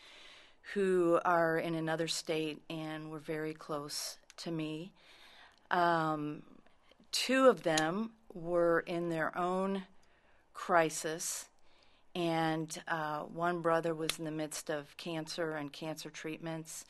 who 0.73 1.19
are 1.25 1.57
in 1.57 1.75
another 1.75 2.07
state 2.07 2.61
and 2.69 3.09
were 3.09 3.19
very 3.19 3.53
close 3.53 4.17
to 4.37 4.51
me. 4.51 4.91
Um, 5.71 6.43
two 7.11 7.47
of 7.47 7.63
them 7.63 8.11
were 8.33 8.81
in 8.81 9.09
their 9.09 9.35
own 9.37 9.83
crisis, 10.53 11.47
and 12.15 12.81
uh, 12.87 13.19
one 13.21 13.61
brother 13.61 13.93
was 13.93 14.19
in 14.19 14.25
the 14.25 14.31
midst 14.31 14.69
of 14.69 14.95
cancer 14.97 15.53
and 15.53 15.73
cancer 15.73 16.09
treatments, 16.09 16.85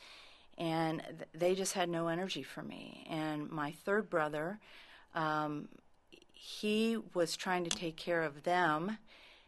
and 0.58 1.02
th- 1.06 1.28
they 1.34 1.54
just 1.54 1.72
had 1.72 1.88
no 1.88 2.08
energy 2.08 2.42
for 2.42 2.62
me. 2.62 3.06
And 3.08 3.50
my 3.50 3.72
third 3.84 4.10
brother, 4.10 4.58
um, 5.14 5.68
he 6.42 6.96
was 7.12 7.36
trying 7.36 7.64
to 7.64 7.70
take 7.70 7.96
care 7.96 8.22
of 8.22 8.44
them 8.44 8.96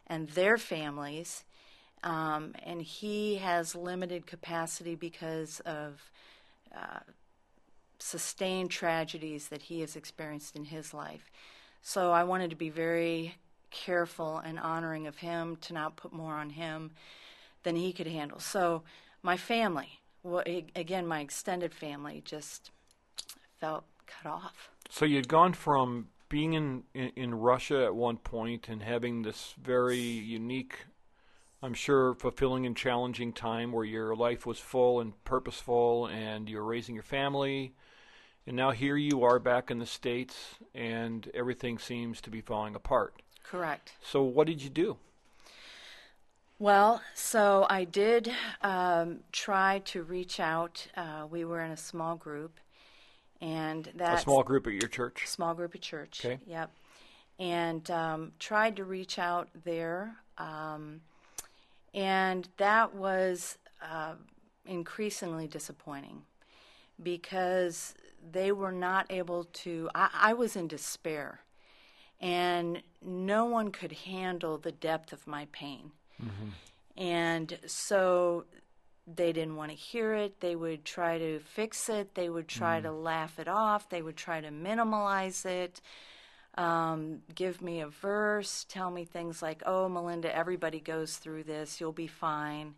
and 0.07 0.29
their 0.31 0.59
families, 0.59 1.43
um, 2.05 2.55
and 2.63 2.83
he 2.83 3.37
has 3.37 3.75
limited 3.75 4.27
capacity 4.27 4.95
because 4.95 5.61
of 5.61 6.11
uh, 6.77 6.99
sustained 7.99 8.71
tragedies 8.71 9.49
that 9.49 9.63
he 9.63 9.81
has 9.81 9.97
experienced 9.97 10.55
in 10.55 10.67
his 10.67 10.93
life. 10.93 11.31
So 11.81 12.13
I 12.13 12.25
wanted 12.25 12.51
to 12.51 12.57
be 12.57 12.69
very 12.69 13.37
careful 13.71 14.37
and 14.37 14.59
honoring 14.59 15.07
of 15.07 15.17
him 15.17 15.57
to 15.63 15.73
not 15.73 15.97
put 15.97 16.13
more 16.13 16.35
on 16.35 16.51
him 16.51 16.91
than 17.63 17.75
he 17.75 17.95
could 17.95 18.07
handle. 18.07 18.39
So 18.39 18.83
my 19.23 19.39
family, 19.39 19.99
well, 20.23 20.43
again, 20.77 21.07
my 21.07 21.21
extended 21.21 21.73
family, 21.73 22.21
just 22.23 22.71
felt 23.61 23.85
cut 24.07 24.31
off. 24.31 24.69
So 24.91 25.07
you'd 25.07 25.29
gone 25.29 25.55
from 25.55 26.09
being 26.33 26.55
in, 26.55 26.83
in, 26.95 27.13
in 27.15 27.35
Russia 27.35 27.85
at 27.85 27.95
one 27.95 28.17
point 28.17 28.71
and 28.71 28.83
having 28.83 29.21
this 29.21 29.55
very 29.63 29.99
unique, 29.99 30.87
I'm 31.63 31.75
sure, 31.75 32.15
fulfilling 32.15 32.65
and 32.65 32.75
challenging 32.75 33.35
time 33.35 33.71
where 33.71 33.85
your 33.85 34.17
life 34.17 34.47
was 34.47 34.59
full 34.59 35.01
and 35.01 35.13
purposeful 35.25 36.07
and 36.07 36.49
you're 36.49 36.65
raising 36.65 36.95
your 36.95 37.05
family. 37.05 37.75
And 38.47 38.57
now 38.57 38.71
here 38.71 38.97
you 38.97 39.25
are 39.25 39.39
back 39.39 39.71
in 39.71 39.79
the 39.79 39.85
States 39.85 40.55
and 40.75 41.31
everything 41.35 41.79
seems 41.79 42.23
to 42.23 42.31
be 42.31 42.41
falling 42.41 42.75
apart. 42.75 43.21
Correct. 43.45 43.93
So 44.03 44.23
what 44.23 44.47
did 44.47 44.63
you 44.63 44.71
do? 44.71 44.97
Well, 46.59 47.03
so 47.15 47.67
I 47.69 47.85
did 47.85 48.33
um, 48.63 49.19
try 49.33 49.83
to 49.85 50.03
reach 50.03 50.41
out. 50.41 50.87
Uh, 50.97 51.27
we 51.31 51.45
were 51.45 51.61
in 51.61 51.73
a 51.73 51.77
small 51.77 52.17
group, 52.17 52.59
and 53.43 53.91
that 53.97 54.19
A 54.19 54.21
small 54.23 54.43
group 54.43 54.67
at 54.67 54.73
your 54.73 54.89
church? 54.89 55.25
small 55.27 55.53
group 55.53 55.75
at 55.75 55.83
church. 55.83 56.25
Okay. 56.25 56.39
Yep. 56.47 56.71
And 57.39 57.91
um, 57.91 58.33
tried 58.39 58.77
to 58.77 58.85
reach 58.85 59.19
out 59.19 59.49
there, 59.65 60.15
um, 60.39 61.01
and 61.93 62.49
that 62.59 62.95
was 62.95 63.59
uh, 63.83 64.15
increasingly 64.65 65.49
disappointing 65.49 66.23
because 67.03 67.95
they 68.31 68.53
were 68.53 68.71
not 68.71 69.07
able 69.11 69.45
to. 69.45 69.91
I, 69.95 70.09
I 70.13 70.33
was 70.35 70.55
in 70.55 70.69
despair, 70.69 71.41
and 72.21 72.83
no 73.05 73.45
one 73.47 73.73
could 73.73 73.93
handle 73.93 74.57
the 74.57 74.73
depth 74.73 75.13
of 75.13 75.27
my 75.27 75.49
pain. 75.51 75.91
And 76.97 77.59
so 77.67 78.45
they 79.07 79.33
didn't 79.33 79.57
want 79.57 79.71
to 79.71 79.77
hear 79.77 80.15
it. 80.15 80.41
They 80.41 80.55
would 80.55 80.85
try 80.85 81.19
to 81.19 81.41
fix 81.41 81.89
it. 81.89 82.15
They 82.15 82.29
would 82.29 82.49
try 82.49 82.81
to 82.81 82.93
laugh 82.93 83.39
it 83.39 83.49
off. 83.49 83.89
They 83.89 84.03
would 84.03 84.17
try 84.17 84.41
to 84.41 84.49
minimalize 84.49 85.45
it. 85.45 85.81
Um, 86.55 87.23
give 87.35 87.63
me 87.63 87.81
a 87.81 87.89
verse, 87.89 88.67
tell 88.69 88.91
me 88.91 89.05
things 89.05 89.41
like, 89.41 89.63
oh, 89.65 89.89
Melinda, 89.89 90.35
everybody 90.35 90.81
goes 90.81 91.17
through 91.17 91.45
this. 91.45 91.81
You'll 91.81 91.93
be 91.93 92.07
fine. 92.07 92.75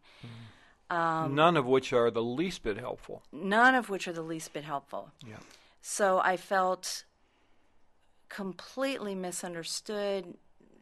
Um, 0.90 1.35
None 1.35 1.57
of 1.57 1.66
which 1.66 1.93
are 1.93 2.11
the 2.11 2.23
least 2.23 2.62
bit 2.62 2.78
helpful. 2.78 3.23
None 3.33 3.75
of 3.75 3.90
which 3.90 4.07
are 4.07 4.12
the 4.12 4.23
least 4.23 4.52
bit 4.52 4.64
helpful. 4.64 5.11
Yeah. 5.26 5.38
So 5.83 6.21
I 6.21 6.37
felt 6.37 7.04
completely 8.28 9.14
misunderstood, 9.14 10.35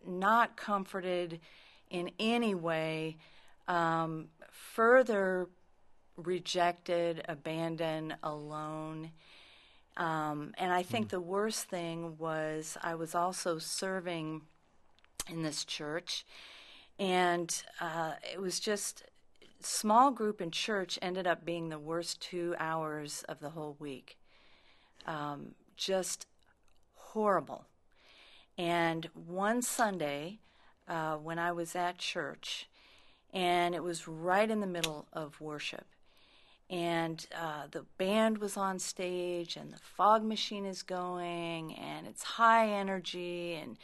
not 0.07 0.57
comforted 0.57 1.41
in 1.89 2.11
any 2.19 2.55
way, 2.55 3.17
um, 3.69 4.29
further 4.53 5.49
rejected, 6.17 7.25
abandoned, 7.29 8.17
alone. 8.23 9.11
Um, 9.97 10.55
and 10.59 10.73
I 10.73 10.83
think 10.83 11.09
the 11.09 11.21
worst 11.21 11.65
thing 11.65 12.17
was 12.19 12.77
I 12.83 12.95
was 12.95 13.15
also 13.15 13.59
serving 13.59 14.43
in 15.29 15.43
this 15.43 15.65
church, 15.65 16.25
and 16.99 17.63
uh, 17.81 18.13
it 18.33 18.41
was 18.41 18.61
just 18.61 19.05
small 19.61 20.11
group 20.11 20.41
in 20.41 20.51
church 20.51 20.99
ended 21.01 21.27
up 21.27 21.45
being 21.45 21.69
the 21.69 21.79
worst 21.79 22.21
two 22.21 22.55
hours 22.59 23.25
of 23.29 23.41
the 23.41 23.51
whole 23.51 23.77
week. 23.79 24.19
Um, 25.07 25.55
just 25.77 26.27
horrible. 26.95 27.67
And 28.59 29.09
one 29.15 29.63
Sunday, 29.63 30.39
uh, 30.89 31.17
when 31.17 31.39
I 31.39 31.53
was 31.53 31.75
at 31.75 31.99
church, 31.99 32.69
and 33.33 33.75
it 33.75 33.83
was 33.83 34.07
right 34.09 34.51
in 34.51 34.61
the 34.61 34.67
middle 34.67 35.07
of 35.13 35.41
worship, 35.41 35.87
and 36.71 37.27
uh, 37.39 37.67
the 37.71 37.85
band 37.99 38.39
was 38.39 38.57
on 38.57 38.79
stage, 38.79 39.57
and 39.57 39.73
the 39.73 39.79
fog 39.79 40.25
machine 40.25 40.65
is 40.67 40.83
going, 40.83 41.75
and 41.75 42.07
it's 42.07 42.23
high 42.23 42.69
energy, 42.69 43.55
and 43.55 43.79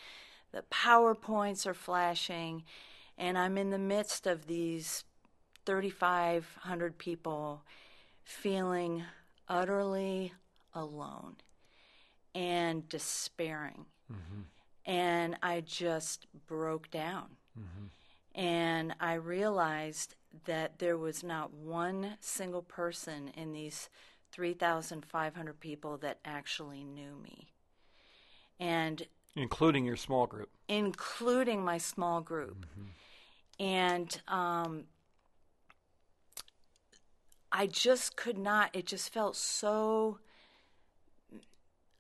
the 0.53 0.63
PowerPoints 0.71 1.67
are 1.67 1.75
flashing, 1.75 2.65
and 3.17 3.37
I'm 3.39 3.59
in 3.59 3.71
the 3.71 3.79
midst 3.79 4.27
of 4.27 4.47
these 4.47 5.05
3,500 5.67 6.97
people 6.99 7.63
feeling 8.25 9.05
utterly 9.49 10.33
alone. 10.75 11.37
and 12.35 12.89
despairing. 12.89 13.87
And 14.87 15.37
I 15.43 15.61
just 15.61 16.27
broke 16.47 16.91
down. 16.91 17.37
And 18.39 18.95
I 19.01 19.15
realized 19.15 20.15
that 20.45 20.79
there 20.79 20.97
was 20.97 21.25
not 21.25 21.53
one 21.53 22.13
single 22.21 22.63
person 22.63 23.33
in 23.37 23.53
these 23.53 23.91
3,500 24.31 25.59
people 25.59 25.97
that 25.99 26.21
actually 26.25 26.85
knew 26.85 27.17
me. 27.21 27.49
And 28.61 29.09
Including 29.35 29.85
your 29.85 29.97
small 29.97 30.29
group. 30.29 30.51
including 30.69 31.65
my 31.65 31.79
small 31.79 32.21
group. 32.21 32.65
And 33.59 34.21
um, 34.29 34.85
I 37.51 37.67
just 37.67 38.15
could 38.17 38.39
not, 38.39 38.71
it 38.73 38.87
just 38.87 39.13
felt 39.13 39.35
so 39.35 40.21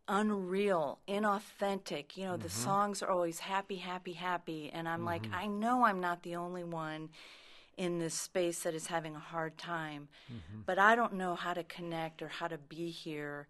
unreal, 0.08 0.98
inauthentic. 1.08 2.16
You 2.16 2.24
know, 2.26 2.36
the 2.36 2.48
songs 2.48 3.02
are 3.02 3.10
always 3.10 3.40
happy, 3.40 3.76
happy, 3.76 4.14
happy. 4.14 4.70
And 4.72 4.88
I'm 4.88 5.04
like, 5.04 5.26
I 5.32 5.46
know 5.46 5.84
I'm 5.84 6.00
not 6.00 6.22
the 6.22 6.36
only 6.36 6.64
one 6.64 7.10
in 7.76 7.98
this 8.00 8.14
space 8.14 8.62
that 8.64 8.74
is 8.74 8.86
having 8.88 9.14
a 9.14 9.20
hard 9.20 9.56
time, 9.58 10.08
but 10.66 10.78
I 10.78 10.96
don't 10.96 11.12
know 11.14 11.34
how 11.36 11.54
to 11.54 11.62
connect 11.62 12.22
or 12.22 12.28
how 12.28 12.48
to 12.48 12.58
be 12.58 12.90
here. 12.90 13.46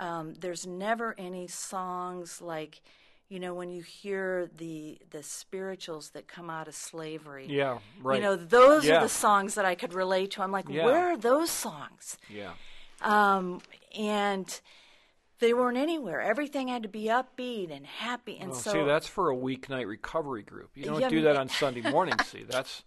Um, 0.00 0.34
there's 0.40 0.66
never 0.66 1.14
any 1.18 1.46
songs 1.46 2.40
like, 2.40 2.80
you 3.28 3.38
know, 3.38 3.54
when 3.54 3.70
you 3.70 3.82
hear 3.82 4.50
the 4.56 4.98
the 5.10 5.22
spirituals 5.22 6.10
that 6.10 6.26
come 6.26 6.50
out 6.50 6.66
of 6.66 6.74
slavery. 6.74 7.46
Yeah, 7.48 7.78
right. 8.02 8.16
You 8.16 8.22
know, 8.22 8.34
those 8.36 8.86
Yeah. 8.86 8.96
are 8.96 9.02
the 9.02 9.08
songs 9.08 9.54
that 9.54 9.64
I 9.64 9.76
could 9.76 9.92
relate 9.92 10.32
to. 10.32 10.42
I'm 10.42 10.50
like, 10.50 10.68
Yeah. 10.68 10.84
where 10.84 11.12
are 11.12 11.16
those 11.16 11.50
songs? 11.50 12.18
Yeah. 12.28 12.54
Um, 13.02 13.60
and 13.96 14.60
they 15.40 15.52
weren't 15.54 15.76
anywhere. 15.78 16.20
Everything 16.20 16.68
had 16.68 16.82
to 16.82 16.88
be 16.88 17.04
upbeat 17.04 17.74
and 17.74 17.86
happy. 17.86 18.38
And 18.38 18.50
Well, 18.50 18.60
so, 18.60 18.72
see, 18.72 18.84
that's 18.84 19.06
for 19.06 19.30
a 19.30 19.36
weeknight 19.36 19.86
recovery 19.86 20.42
group. 20.42 20.70
You 20.74 20.84
don't 20.84 21.00
Yeah, 21.00 21.08
do 21.08 21.22
that 21.22 21.36
on 21.36 21.48
Sunday 21.48 21.88
morning. 21.90 22.14
see, 22.24 22.44
that's 22.44 22.82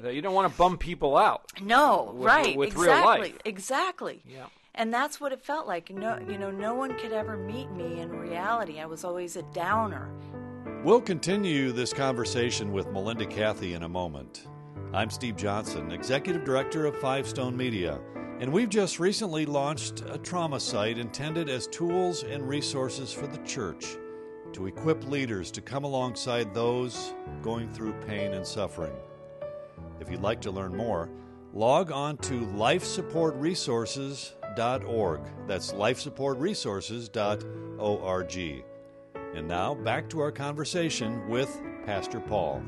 that- 0.00 0.14
you 0.14 0.22
don't 0.22 0.34
want 0.34 0.50
to 0.52 0.56
bum 0.58 0.78
people 0.78 1.16
out. 1.16 1.42
no, 1.62 2.12
with- 2.14 2.26
right, 2.26 2.56
with 2.56 2.74
real 2.74 2.84
exactly, 2.92 3.18
life. 3.32 3.38
exactly. 3.44 4.22
Yeah. 4.26 4.46
And 4.74 4.92
that's 4.94 5.20
what 5.20 5.32
it 5.32 5.42
felt 5.44 5.66
like. 5.66 5.90
No, 5.90 6.18
you 6.26 6.38
know, 6.38 6.50
no 6.50 6.74
one 6.74 6.96
could 6.98 7.12
ever 7.12 7.36
meet 7.36 7.70
me 7.72 8.00
in 8.00 8.10
reality. 8.10 8.80
I 8.80 8.86
was 8.86 9.04
always 9.04 9.36
a 9.36 9.42
downer. 9.52 10.10
We'll 10.82 11.00
continue 11.02 11.72
this 11.72 11.92
conversation 11.92 12.72
with 12.72 12.88
Melinda 12.90 13.26
Cathy 13.26 13.74
in 13.74 13.82
a 13.82 13.88
moment. 13.88 14.48
I'm 14.94 15.10
Steve 15.10 15.36
Johnson, 15.36 15.92
Executive 15.92 16.44
Director 16.44 16.86
of 16.86 16.96
Five 17.00 17.28
Stone 17.28 17.56
Media, 17.56 18.00
and 18.42 18.52
we've 18.52 18.68
just 18.68 18.98
recently 18.98 19.46
launched 19.46 20.02
a 20.10 20.18
trauma 20.18 20.58
site 20.58 20.98
intended 20.98 21.48
as 21.48 21.68
tools 21.68 22.24
and 22.24 22.48
resources 22.48 23.12
for 23.12 23.28
the 23.28 23.38
church 23.44 23.86
to 24.52 24.66
equip 24.66 25.08
leaders 25.08 25.52
to 25.52 25.60
come 25.60 25.84
alongside 25.84 26.52
those 26.52 27.14
going 27.40 27.72
through 27.72 27.92
pain 28.04 28.34
and 28.34 28.44
suffering. 28.44 28.92
If 30.00 30.10
you'd 30.10 30.22
like 30.22 30.40
to 30.40 30.50
learn 30.50 30.74
more, 30.76 31.08
log 31.54 31.92
on 31.92 32.16
to 32.18 32.40
lifesupportresources.org. 32.46 35.20
That's 35.46 35.72
lifesupportresources.org. 35.72 38.64
And 39.36 39.46
now 39.48 39.74
back 39.76 40.10
to 40.10 40.18
our 40.20 40.32
conversation 40.32 41.28
with 41.28 41.60
Pastor 41.86 42.18
Paul. 42.18 42.60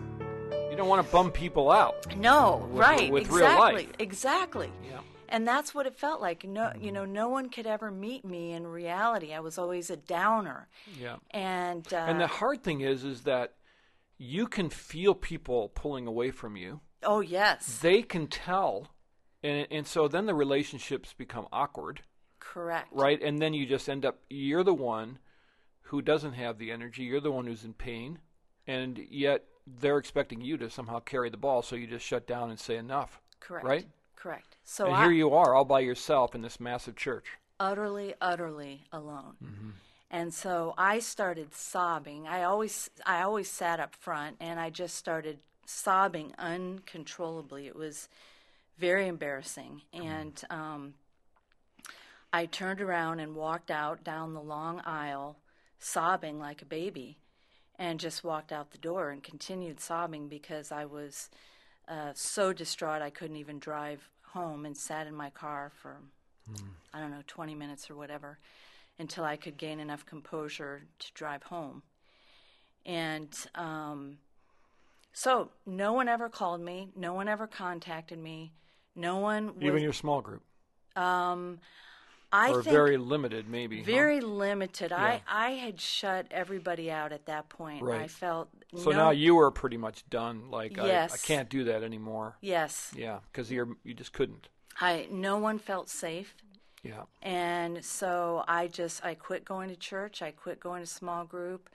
You 0.70 0.76
don't 0.76 0.86
want 0.88 1.04
to 1.04 1.12
bum 1.12 1.32
people 1.32 1.72
out. 1.72 2.16
No, 2.16 2.68
With- 2.70 2.80
right, 2.80 3.10
with 3.10 3.28
real 3.28 3.44
exactly, 3.46 3.86
life. 3.86 3.92
exactly. 3.98 4.70
Yeah. 4.88 5.00
And 5.34 5.48
that's 5.48 5.74
what 5.74 5.84
it 5.86 5.96
felt 5.96 6.20
like. 6.20 6.44
No, 6.44 6.72
you 6.80 6.92
know, 6.92 7.04
no 7.04 7.28
one 7.28 7.48
could 7.48 7.66
ever 7.66 7.90
meet 7.90 8.24
me 8.24 8.52
in 8.52 8.66
reality. 8.68 9.34
I 9.34 9.40
was 9.40 9.58
always 9.58 9.90
a 9.90 9.96
downer. 9.96 10.68
Yeah. 10.98 11.16
And 11.32 11.92
uh, 11.92 11.96
And 12.08 12.20
the 12.20 12.28
hard 12.28 12.62
thing 12.62 12.82
is, 12.82 13.02
is 13.02 13.22
that 13.22 13.54
you 14.16 14.46
can 14.46 14.70
feel 14.70 15.12
people 15.14 15.70
pulling 15.74 16.06
away 16.06 16.30
from 16.30 16.56
you. 16.56 16.80
oh 17.02 17.20
yes, 17.20 17.78
They 17.78 18.02
can 18.02 18.28
tell, 18.28 18.94
and 19.42 19.66
and 19.70 19.86
so 19.86 20.06
then 20.06 20.26
the 20.26 20.34
relationships 20.34 21.12
become 21.12 21.46
awkward, 21.52 22.02
correct. 22.38 22.88
right? 22.92 23.20
And 23.20 23.40
then 23.42 23.54
you 23.54 23.66
just 23.66 23.88
end 23.88 24.04
up 24.04 24.20
you're 24.30 24.62
the 24.62 24.72
one 24.72 25.18
who 25.88 26.00
doesn't 26.00 26.34
have 26.34 26.58
the 26.58 26.70
energy. 26.70 27.02
You're 27.02 27.20
the 27.20 27.32
one 27.32 27.46
who's 27.48 27.64
in 27.64 27.74
pain, 27.74 28.20
and 28.68 28.98
yet 29.10 29.44
they're 29.66 29.98
expecting 29.98 30.40
you 30.40 30.56
to 30.58 30.70
somehow 30.70 31.00
carry 31.00 31.28
the 31.28 31.36
ball. 31.36 31.60
So 31.62 31.74
you 31.74 31.88
just 31.88 32.06
shut 32.06 32.24
down 32.26 32.50
and 32.50 32.58
say 32.60 32.76
enough. 32.76 33.20
Correct. 33.40 33.66
Right. 33.66 33.86
Correct. 34.14 34.53
So 34.64 34.86
and 34.86 34.94
I, 34.94 35.02
here 35.02 35.12
you 35.12 35.34
are, 35.34 35.54
all 35.54 35.64
by 35.64 35.80
yourself 35.80 36.34
in 36.34 36.42
this 36.42 36.58
massive 36.58 36.96
church. 36.96 37.26
utterly, 37.60 38.14
utterly 38.20 38.84
alone. 38.92 39.34
Mm-hmm. 39.42 39.70
And 40.10 40.32
so 40.32 40.74
I 40.78 41.00
started 41.00 41.54
sobbing. 41.54 42.26
I 42.26 42.44
always, 42.44 42.88
I 43.04 43.22
always 43.22 43.50
sat 43.50 43.80
up 43.80 43.94
front, 43.94 44.36
and 44.40 44.58
I 44.60 44.70
just 44.70 44.96
started 44.96 45.38
sobbing 45.66 46.32
uncontrollably. 46.38 47.66
It 47.66 47.76
was 47.76 48.08
very 48.78 49.06
embarrassing, 49.06 49.82
and 49.92 50.40
um, 50.50 50.94
I 52.32 52.46
turned 52.46 52.80
around 52.80 53.20
and 53.20 53.34
walked 53.34 53.70
out 53.70 54.02
down 54.02 54.34
the 54.34 54.42
long 54.42 54.80
aisle, 54.84 55.36
sobbing 55.78 56.38
like 56.38 56.62
a 56.62 56.66
baby, 56.66 57.18
and 57.78 58.00
just 58.00 58.24
walked 58.24 58.52
out 58.52 58.70
the 58.70 58.78
door 58.78 59.10
and 59.10 59.22
continued 59.22 59.80
sobbing 59.80 60.28
because 60.28 60.72
I 60.72 60.84
was 60.84 61.28
uh, 61.88 62.12
so 62.14 62.52
distraught 62.52 63.02
I 63.02 63.10
couldn't 63.10 63.36
even 63.36 63.58
drive 63.58 64.08
home 64.34 64.66
and 64.66 64.76
sat 64.76 65.06
in 65.06 65.14
my 65.14 65.30
car 65.30 65.72
for 65.80 65.96
I 66.92 67.00
don't 67.00 67.10
know, 67.10 67.22
20 67.26 67.54
minutes 67.54 67.90
or 67.90 67.96
whatever, 67.96 68.38
until 68.98 69.24
I 69.24 69.36
could 69.36 69.56
gain 69.56 69.80
enough 69.80 70.04
composure 70.04 70.82
to 70.98 71.12
drive 71.14 71.42
home. 71.44 71.82
And 72.84 73.34
um, 73.54 74.18
so 75.12 75.50
no 75.64 75.94
one 75.94 76.08
ever 76.08 76.28
called 76.28 76.60
me, 76.60 76.90
no 76.94 77.14
one 77.14 77.28
ever 77.28 77.46
contacted 77.46 78.18
me, 78.18 78.52
no 78.94 79.18
one 79.18 79.54
was. 79.54 79.62
Even 79.62 79.82
your 79.82 79.94
small 79.94 80.20
group, 80.20 80.42
um, 80.96 81.60
I 82.34 82.50
or 82.50 82.64
think 82.64 82.74
very 82.74 82.96
limited, 82.96 83.48
maybe. 83.48 83.78
huh? 83.78 83.84
very 83.86 84.20
limited. 84.20 84.90
Yeah. 84.90 84.98
I, 84.98 85.22
I 85.28 85.50
had 85.52 85.80
shut 85.80 86.26
everybody 86.32 86.90
out 86.90 87.12
at 87.12 87.26
that 87.26 87.48
point. 87.48 87.84
Right. 87.84 88.00
I 88.00 88.08
felt 88.08 88.48
So 88.74 88.90
no, 88.90 88.96
now 88.96 89.10
you 89.10 89.36
were 89.36 89.52
pretty 89.52 89.76
much 89.76 90.04
done. 90.10 90.50
Like 90.50 90.76
I, 90.76 91.04
I 91.04 91.16
can't 91.22 91.48
do 91.48 91.62
that 91.64 91.84
anymore. 91.84 92.36
Yes, 92.40 92.92
Yeah, 92.96 93.20
because 93.30 93.52
you're 93.52 93.68
you 93.84 93.94
just 93.94 94.12
couldn't. 94.12 94.48
I 94.80 95.06
no 95.12 95.38
one 95.38 95.60
felt 95.60 95.88
safe. 95.88 96.34
Yeah. 96.82 97.04
And 97.22 97.84
so 97.84 98.44
I 98.48 98.66
just 98.66 99.04
I 99.04 99.14
quit 99.14 99.44
going 99.44 99.68
to 99.68 99.76
church. 99.76 100.20
I 100.20 100.32
quit 100.32 100.58
going 100.58 100.82
to 100.82 100.88
small 100.88 101.24
group. 101.24 101.70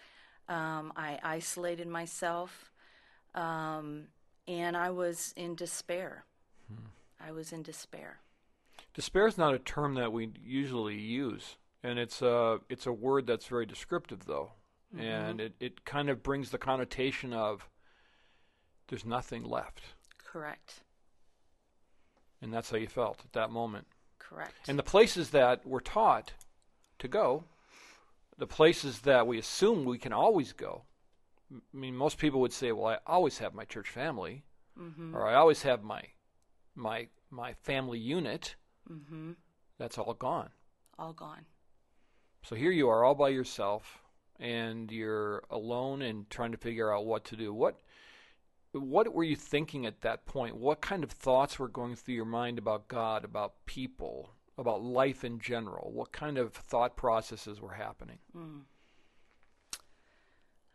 Um, 0.50 0.91
I 0.98 1.19
isolated 1.24 1.88
myself, 1.88 2.72
um, 3.34 4.08
and 4.45 4.76
I 4.76 4.89
was 4.89 5.34
in 5.38 5.56
despair. 5.56 6.26
I 7.22 7.32
was 7.32 7.52
in 7.52 7.63
despair. 7.63 8.19
Despair 8.93 9.28
is 9.28 9.38
not 9.38 9.54
a 9.54 9.60
term 9.60 9.95
that 9.95 10.12
we 10.12 10.32
usually 10.43 10.97
use, 10.97 11.58
and 11.84 11.99
it's 11.99 12.21
a 12.21 12.60
it's 12.69 12.86
a 12.86 12.91
word 12.91 13.28
that's 13.28 13.45
very 13.45 13.65
descriptive, 13.65 14.25
though, 14.25 14.52
mm-hmm. 14.93 15.06
and 15.06 15.41
it, 15.41 15.54
it 15.60 15.86
kind 15.86 16.10
of 16.10 16.23
brings 16.23 16.49
the 16.49 16.58
connotation 16.58 17.34
of 17.34 17.69
there's 18.88 19.06
nothing 19.06 19.43
left, 19.43 19.84
Correct. 20.23 20.82
and 22.41 22.54
that's 22.54 22.71
how 22.71 22.78
you 22.78 22.88
felt 22.88 23.21
at 23.23 23.34
that 23.34 23.52
moment. 23.52 23.86
Correct. 24.17 24.54
And 24.67 24.78
the 24.78 24.84
places 24.84 25.30
that 25.32 25.65
we're 25.65 25.80
taught 25.80 26.34
to 26.99 27.08
go, 27.08 27.43
the 28.38 28.47
places 28.47 29.02
that 29.02 29.28
we 29.28 29.38
assume 29.38 29.86
we 29.86 29.97
can 29.97 30.13
always 30.13 30.54
go. 30.54 30.84
I 31.52 31.78
mean, 31.78 31.95
most 31.95 32.17
people 32.17 32.41
would 32.41 32.54
say, 32.54 32.71
"Well, 32.71 32.88
I 32.88 32.97
always 33.08 33.38
have 33.38 33.54
my 33.54 33.65
church 33.65 33.89
family, 33.89 34.43
mm-hmm. 34.80 35.15
or 35.15 35.28
I 35.28 35.36
always 35.36 35.62
have 35.63 35.84
my 35.84 36.04
my 36.75 37.08
my 37.30 37.54
family 37.54 37.99
unit." 37.99 38.56
Mm-hmm. 38.91 39.32
That's 39.78 39.97
all 39.97 40.13
gone. 40.13 40.49
All 40.97 41.13
gone. 41.13 41.45
So 42.43 42.56
here 42.56 42.71
you 42.71 42.89
are 42.89 43.04
all 43.04 43.15
by 43.15 43.30
yourself 43.30 44.02
and 44.39 44.91
you're 44.91 45.43
alone 45.49 46.02
and 46.02 46.30
trying 46.30 46.52
to 46.52 46.58
figure 46.58 46.93
out 46.93 47.06
what 47.06 47.25
to 47.25 47.36
do. 47.36 47.54
What 47.54 47.80
what 48.71 49.13
were 49.13 49.23
you 49.23 49.36
thinking 49.36 49.86
at 49.86 50.02
that 50.02 50.25
point? 50.25 50.56
What 50.56 50.80
kind 50.82 51.04
of 51.04 51.12
thoughts 51.12 51.58
were 51.58 51.67
going 51.67 51.95
through 51.95 52.13
your 52.13 52.25
mind 52.25 52.60
about 52.60 52.88
God, 52.88 53.25
about 53.25 53.65
people, 53.65 54.32
about 54.60 54.84
life 54.84 55.23
in 55.23 55.39
general? 55.39 55.91
What 55.91 56.12
kind 56.12 56.38
of 56.38 56.54
thought 56.54 56.95
processes 56.95 57.60
were 57.60 57.73
happening? 57.73 58.19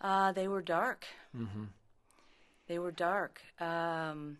Uh, 0.00 0.32
they 0.32 0.48
were 0.48 0.60
dark. 0.60 1.06
Mm-hmm. 1.36 1.64
They 2.66 2.78
were 2.78 2.90
dark. 2.90 3.40
Um, 3.60 4.38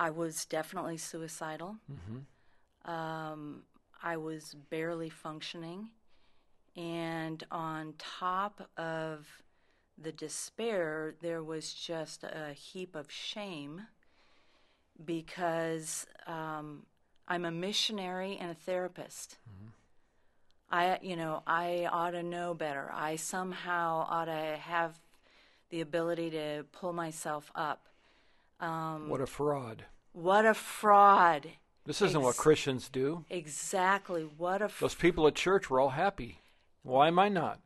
I 0.00 0.08
was 0.08 0.46
definitely 0.46 0.96
suicidal. 0.96 1.76
Mm-hmm. 1.92 2.90
Um, 2.90 3.62
I 4.02 4.16
was 4.16 4.56
barely 4.70 5.10
functioning. 5.10 5.88
And 6.74 7.44
on 7.50 7.92
top 7.98 8.70
of 8.78 9.28
the 9.98 10.10
despair, 10.10 11.14
there 11.20 11.42
was 11.42 11.74
just 11.74 12.24
a 12.24 12.54
heap 12.54 12.96
of 12.96 13.10
shame 13.10 13.82
because 15.04 16.06
um, 16.26 16.86
I'm 17.28 17.44
a 17.44 17.50
missionary 17.50 18.38
and 18.40 18.50
a 18.50 18.54
therapist. 18.54 19.36
I, 20.70 20.98
you 21.02 21.16
know, 21.16 21.42
I 21.46 21.88
ought 21.92 22.12
to 22.12 22.22
know 22.22 22.54
better. 22.54 22.90
I 22.94 23.16
somehow 23.16 24.06
ought 24.08 24.26
to 24.26 24.56
have 24.62 24.98
the 25.68 25.82
ability 25.82 26.30
to 26.30 26.64
pull 26.72 26.94
myself 26.94 27.50
up. 27.54 27.86
Um, 28.60 29.08
what 29.08 29.20
a 29.20 29.26
fraud. 29.26 29.84
What 30.12 30.44
a 30.44 30.54
fraud. 30.54 31.48
This 31.86 32.02
isn't 32.02 32.20
what 32.22 32.36
Christians 32.36 32.88
do. 32.88 33.24
Exactly. 33.30 34.22
What 34.36 34.60
a 34.62 34.66
f- 34.66 34.80
Those 34.80 34.94
people 34.94 35.26
at 35.26 35.34
church 35.34 35.70
were 35.70 35.80
all 35.80 35.90
happy. 35.90 36.40
Why 36.82 37.08
am 37.08 37.18
I 37.18 37.28
not? 37.28 37.60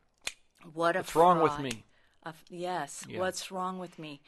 what 0.72 0.96
a 0.96 1.00
What's 1.00 1.14
wrong 1.14 1.40
with 1.42 1.58
me? 1.58 1.84
F- 2.24 2.42
yes, 2.48 3.04
Yeah. 3.06 3.18
what's 3.20 3.50
wrong 3.50 3.78
with 3.78 3.98
me? 3.98 4.22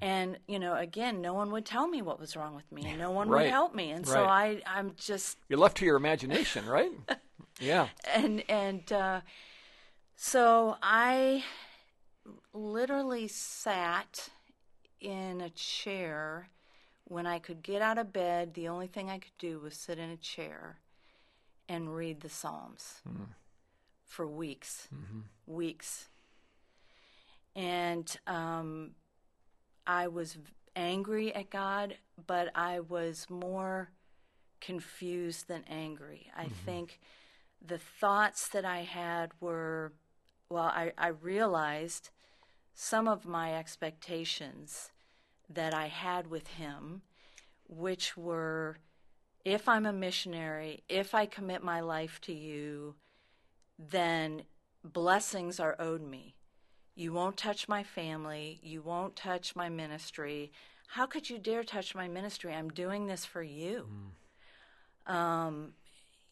And 0.00 0.38
you 0.48 0.58
know, 0.58 0.74
again, 0.74 1.20
no 1.20 1.32
one 1.32 1.52
would 1.52 1.64
tell 1.64 1.86
me 1.86 2.02
what 2.02 2.18
was 2.18 2.34
wrong 2.36 2.56
with 2.56 2.70
me, 2.72 2.96
no 2.96 3.12
one 3.12 3.28
Right. 3.28 3.42
would 3.44 3.50
help 3.52 3.72
me, 3.74 3.90
and 3.90 4.04
so 4.06 4.24
I, 4.24 4.62
I'm 4.66 4.94
just 4.96 5.38
You're 5.48 5.60
left 5.60 5.76
to 5.76 5.84
your 5.84 5.96
imagination, 5.96 6.66
right? 6.66 6.90
yeah. 7.60 7.88
and 8.12 8.42
and 8.50 8.90
uh, 8.92 9.20
so 10.16 10.76
I 10.82 11.44
literally 12.52 13.28
sat 13.28 14.30
in 15.00 15.40
a 15.40 15.50
chair 15.50 16.48
when 17.04 17.26
I 17.26 17.38
could 17.38 17.62
get 17.62 17.82
out 17.82 17.98
of 17.98 18.12
bed. 18.12 18.54
The 18.54 18.68
only 18.68 18.86
thing 18.86 19.10
I 19.10 19.18
could 19.18 19.36
do 19.38 19.60
was 19.60 19.74
sit 19.74 19.98
in 19.98 20.10
a 20.10 20.16
chair 20.16 20.78
and 21.68 21.94
read 21.94 22.20
the 22.20 22.28
Psalms 22.28 23.00
hmm. 23.06 23.24
for 24.04 24.26
weeks, 24.26 24.88
mm-hmm. 24.94 25.20
weeks, 25.46 26.08
and 27.54 28.16
um, 28.26 28.90
I 29.86 30.08
was 30.08 30.36
angry 30.76 31.34
at 31.34 31.50
God, 31.50 31.96
but 32.26 32.50
I 32.54 32.80
was 32.80 33.26
more 33.30 33.90
confused 34.60 35.48
than 35.48 35.64
angry. 35.68 36.30
I 36.36 36.44
mm-hmm. 36.44 36.54
think 36.64 37.00
the 37.66 37.78
thoughts 37.78 38.48
that 38.48 38.64
I 38.64 38.80
had 38.80 39.32
were, 39.40 39.92
well, 40.50 40.64
I, 40.64 40.92
I 40.98 41.08
realized 41.08 42.10
some 42.78 43.08
of 43.08 43.24
my 43.24 43.54
expectations 43.54 44.90
that 45.48 45.72
I 45.72 45.86
had 45.86 46.26
with 46.28 46.46
him, 46.46 47.00
which 47.66 48.16
were 48.18 48.76
if 49.46 49.68
I'm 49.68 49.86
a 49.86 49.92
missionary, 49.92 50.82
if 50.88 51.14
I 51.14 51.24
commit 51.24 51.62
my 51.62 51.80
life 51.80 52.20
to 52.22 52.34
you, 52.34 52.96
then 53.78 54.42
blessings 54.84 55.58
are 55.58 55.76
owed 55.78 56.02
me. 56.02 56.34
You 56.94 57.12
won't 57.12 57.38
touch 57.38 57.66
my 57.66 57.82
family. 57.82 58.60
You 58.62 58.82
won't 58.82 59.16
touch 59.16 59.56
my 59.56 59.68
ministry. 59.70 60.52
How 60.88 61.06
could 61.06 61.30
you 61.30 61.38
dare 61.38 61.64
touch 61.64 61.94
my 61.94 62.08
ministry? 62.08 62.52
I'm 62.52 62.70
doing 62.70 63.06
this 63.06 63.24
for 63.24 63.42
you. 63.42 63.88
Um, 65.06 65.72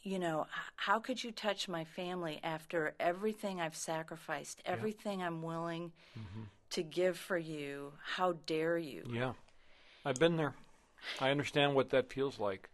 you 0.04 0.18
know, 0.18 0.46
how 0.76 1.00
could 1.00 1.24
you 1.24 1.32
touch 1.32 1.66
my 1.66 1.84
family 1.84 2.38
after 2.44 2.94
everything 3.00 3.60
I've 3.60 3.74
sacrificed, 3.74 4.60
everything 4.66 5.22
I'm 5.22 5.42
willing 5.42 5.92
to 6.70 6.82
give 6.82 7.16
for 7.16 7.38
you? 7.38 7.92
How 8.16 8.34
dare 8.46 8.76
you? 8.76 9.04
Yeah. 9.10 9.32
I've 10.04 10.18
been 10.18 10.36
there. 10.36 10.54
I 11.20 11.30
understand 11.30 11.74
what 11.74 11.90
that 11.90 12.12
feels 12.12 12.38
like. 12.38 12.68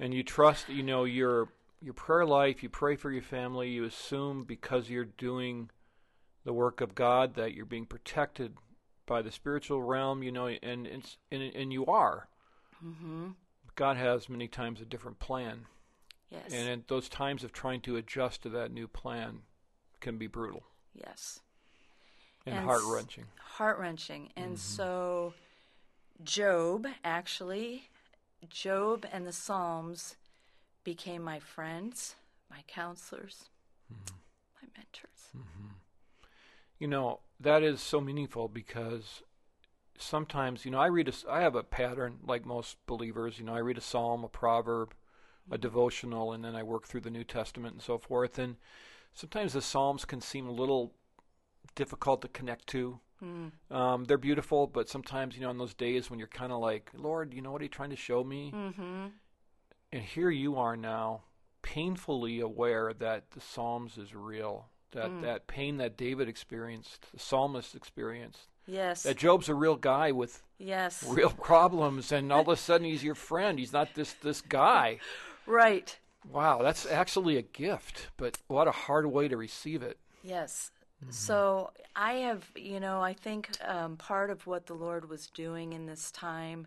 And 0.00 0.12
you 0.12 0.22
trust, 0.22 0.68
you 0.68 0.82
know, 0.82 1.04
your 1.04 1.48
your 1.80 1.94
prayer 1.94 2.26
life, 2.26 2.62
you 2.62 2.68
pray 2.68 2.96
for 2.96 3.12
your 3.12 3.22
family, 3.22 3.68
you 3.70 3.84
assume 3.84 4.44
because 4.44 4.90
you're 4.90 5.04
doing 5.04 5.70
the 6.44 6.52
work 6.52 6.80
of 6.80 6.94
God 6.94 7.34
that 7.34 7.54
you're 7.54 7.66
being 7.66 7.86
protected 7.86 8.54
by 9.06 9.22
the 9.22 9.30
spiritual 9.30 9.82
realm, 9.82 10.22
you 10.22 10.32
know, 10.32 10.46
and 10.46 10.86
it's 10.86 11.18
and, 11.30 11.42
and 11.42 11.72
you 11.72 11.86
are. 11.86 12.28
Mm-hmm. 12.84 13.28
God 13.76 13.96
has 13.96 14.28
many 14.28 14.48
times 14.48 14.80
a 14.80 14.84
different 14.84 15.18
plan. 15.18 15.66
Yes. 16.30 16.52
And 16.52 16.68
at 16.68 16.88
those 16.88 17.08
times 17.08 17.44
of 17.44 17.52
trying 17.52 17.80
to 17.82 17.96
adjust 17.96 18.42
to 18.42 18.48
that 18.50 18.72
new 18.72 18.88
plan 18.88 19.42
can 20.00 20.18
be 20.18 20.26
brutal 20.26 20.64
yes. 20.94 21.40
and, 22.44 22.56
And 22.56 22.64
heart 22.64 22.82
wrenching. 22.86 23.24
heart 23.38 23.78
wrenching. 23.78 24.30
And 24.36 24.56
mm-hmm. 24.56 24.56
so, 24.56 25.34
Job 26.24 26.86
actually, 27.04 27.84
Job 28.48 29.06
and 29.12 29.26
the 29.26 29.32
Psalms 29.32 30.16
became 30.84 31.22
my 31.22 31.38
friends, 31.38 32.16
my 32.50 32.62
counselors, 32.66 33.48
mm-hmm. 33.92 34.14
my 34.62 34.68
mentors. 34.76 35.28
Mm-hmm. 35.36 35.68
You 36.78 36.88
know, 36.88 37.20
that 37.40 37.62
is 37.62 37.80
so 37.80 38.00
meaningful 38.00 38.48
because 38.48 39.22
sometimes, 39.98 40.64
you 40.64 40.70
know, 40.70 40.78
I 40.78 40.86
read 40.86 41.08
a, 41.08 41.12
I 41.30 41.40
have 41.40 41.54
a 41.54 41.62
pattern 41.62 42.18
like 42.26 42.44
most 42.44 42.76
believers, 42.86 43.38
you 43.38 43.44
know, 43.44 43.54
I 43.54 43.60
read 43.60 43.78
a 43.78 43.82
psalm, 43.82 44.24
a 44.24 44.28
proverb, 44.28 44.94
a 45.50 45.58
devotional, 45.58 46.32
and 46.32 46.44
then 46.44 46.56
I 46.56 46.62
work 46.62 46.86
through 46.86 47.02
the 47.02 47.10
New 47.10 47.24
Testament 47.24 47.74
and 47.74 47.82
so 47.82 47.98
forth. 47.98 48.38
And 48.38 48.56
sometimes 49.14 49.52
the 49.52 49.62
psalms 49.62 50.04
can 50.04 50.20
seem 50.20 50.46
a 50.46 50.52
little 50.52 50.92
difficult 51.74 52.22
to 52.22 52.28
connect 52.28 52.66
to. 52.68 53.00
Um, 53.70 54.04
they're 54.04 54.18
beautiful, 54.18 54.66
but 54.66 54.88
sometimes, 54.88 55.36
you 55.36 55.40
know, 55.40 55.50
in 55.50 55.58
those 55.58 55.74
days 55.74 56.10
when 56.10 56.18
you're 56.18 56.28
kind 56.28 56.52
of 56.52 56.60
like, 56.60 56.90
Lord, 56.94 57.32
you 57.32 57.40
know, 57.40 57.50
what 57.50 57.60
are 57.62 57.64
you 57.64 57.70
trying 57.70 57.90
to 57.90 57.96
show 57.96 58.22
me? 58.22 58.52
Mm-hmm. 58.54 59.06
And 59.92 60.02
here 60.02 60.30
you 60.30 60.56
are 60.56 60.76
now, 60.76 61.22
painfully 61.62 62.40
aware 62.40 62.92
that 62.92 63.30
the 63.30 63.40
Psalms 63.40 63.96
is 63.96 64.14
real. 64.14 64.68
That 64.92 65.20
that 65.22 65.46
pain 65.46 65.76
that 65.78 65.96
David 65.96 66.28
experienced, 66.28 67.12
the 67.12 67.18
psalmist 67.18 67.74
experienced, 67.74 68.48
Yes. 68.66 69.02
that 69.02 69.16
Job's 69.16 69.48
a 69.48 69.54
real 69.54 69.76
guy 69.76 70.12
with 70.12 70.42
yes. 70.58 71.04
real 71.06 71.30
problems, 71.30 72.12
and 72.12 72.32
all 72.32 72.42
of 72.42 72.48
a 72.48 72.56
sudden 72.56 72.86
he's 72.86 73.04
your 73.04 73.14
friend. 73.14 73.58
He's 73.58 73.72
not 73.72 73.94
this 73.94 74.14
this 74.14 74.40
guy. 74.40 74.98
Right. 75.46 75.96
Wow, 76.30 76.62
that's 76.62 76.86
actually 76.86 77.36
a 77.36 77.42
gift, 77.42 78.08
but 78.16 78.38
what 78.48 78.66
a 78.66 78.72
hard 78.72 79.06
way 79.06 79.28
to 79.28 79.36
receive 79.36 79.82
it. 79.82 79.98
Yes. 80.22 80.72
So 81.10 81.70
I 81.94 82.14
have, 82.14 82.44
you 82.56 82.80
know, 82.80 83.00
I 83.00 83.12
think 83.12 83.50
um, 83.64 83.96
part 83.96 84.30
of 84.30 84.46
what 84.46 84.66
the 84.66 84.74
Lord 84.74 85.08
was 85.08 85.28
doing 85.28 85.72
in 85.72 85.86
this 85.86 86.10
time, 86.10 86.66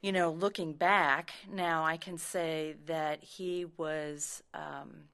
you 0.00 0.12
know, 0.12 0.30
looking 0.30 0.72
back 0.72 1.32
now, 1.52 1.84
I 1.84 1.96
can 1.96 2.18
say 2.18 2.76
that 2.86 3.22
He 3.22 3.66
was 3.76 4.42
um, 4.54 5.04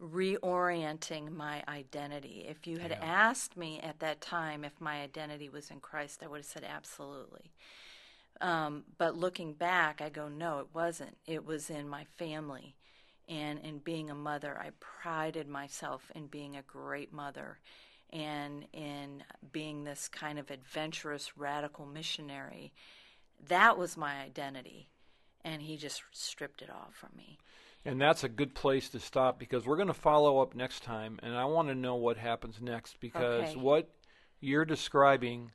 reorienting 0.00 1.32
my 1.32 1.62
identity. 1.68 2.46
If 2.48 2.66
you 2.66 2.78
had 2.78 2.92
asked 2.92 3.56
me 3.56 3.80
at 3.80 4.00
that 4.00 4.20
time 4.20 4.64
if 4.64 4.80
my 4.80 5.02
identity 5.02 5.48
was 5.48 5.70
in 5.70 5.80
Christ, 5.80 6.22
I 6.24 6.28
would 6.28 6.38
have 6.38 6.46
said 6.46 6.64
absolutely. 6.64 7.52
Um, 8.40 8.84
but 8.98 9.16
looking 9.16 9.52
back, 9.52 10.00
I 10.00 10.08
go, 10.08 10.28
no, 10.28 10.58
it 10.58 10.68
wasn't. 10.74 11.16
It 11.26 11.44
was 11.44 11.70
in 11.70 11.88
my 11.88 12.04
family. 12.16 12.74
And 13.28 13.58
in 13.60 13.78
being 13.78 14.10
a 14.10 14.14
mother, 14.14 14.58
I 14.58 14.70
prided 14.80 15.48
myself 15.48 16.10
in 16.14 16.26
being 16.26 16.56
a 16.56 16.62
great 16.62 17.12
mother 17.12 17.58
and 18.10 18.66
in 18.72 19.22
being 19.52 19.84
this 19.84 20.08
kind 20.08 20.38
of 20.38 20.50
adventurous, 20.50 21.36
radical 21.38 21.86
missionary. 21.86 22.72
That 23.48 23.78
was 23.78 23.96
my 23.96 24.20
identity. 24.20 24.88
And 25.44 25.62
he 25.62 25.76
just 25.76 26.02
stripped 26.12 26.60
it 26.62 26.70
off 26.70 26.94
from 26.94 27.10
me. 27.16 27.38
And 27.84 28.00
that's 28.00 28.24
a 28.24 28.28
good 28.28 28.54
place 28.54 28.88
to 28.90 29.00
stop 29.00 29.38
because 29.38 29.66
we're 29.66 29.76
going 29.76 29.88
to 29.88 29.94
follow 29.94 30.40
up 30.40 30.54
next 30.54 30.82
time, 30.82 31.20
and 31.22 31.36
I 31.36 31.44
want 31.44 31.68
to 31.68 31.74
know 31.74 31.96
what 31.96 32.16
happens 32.16 32.58
next 32.60 32.98
because 32.98 33.50
Okay. 33.50 33.60
what 33.60 33.90
you're 34.40 34.64
describing 34.64 35.52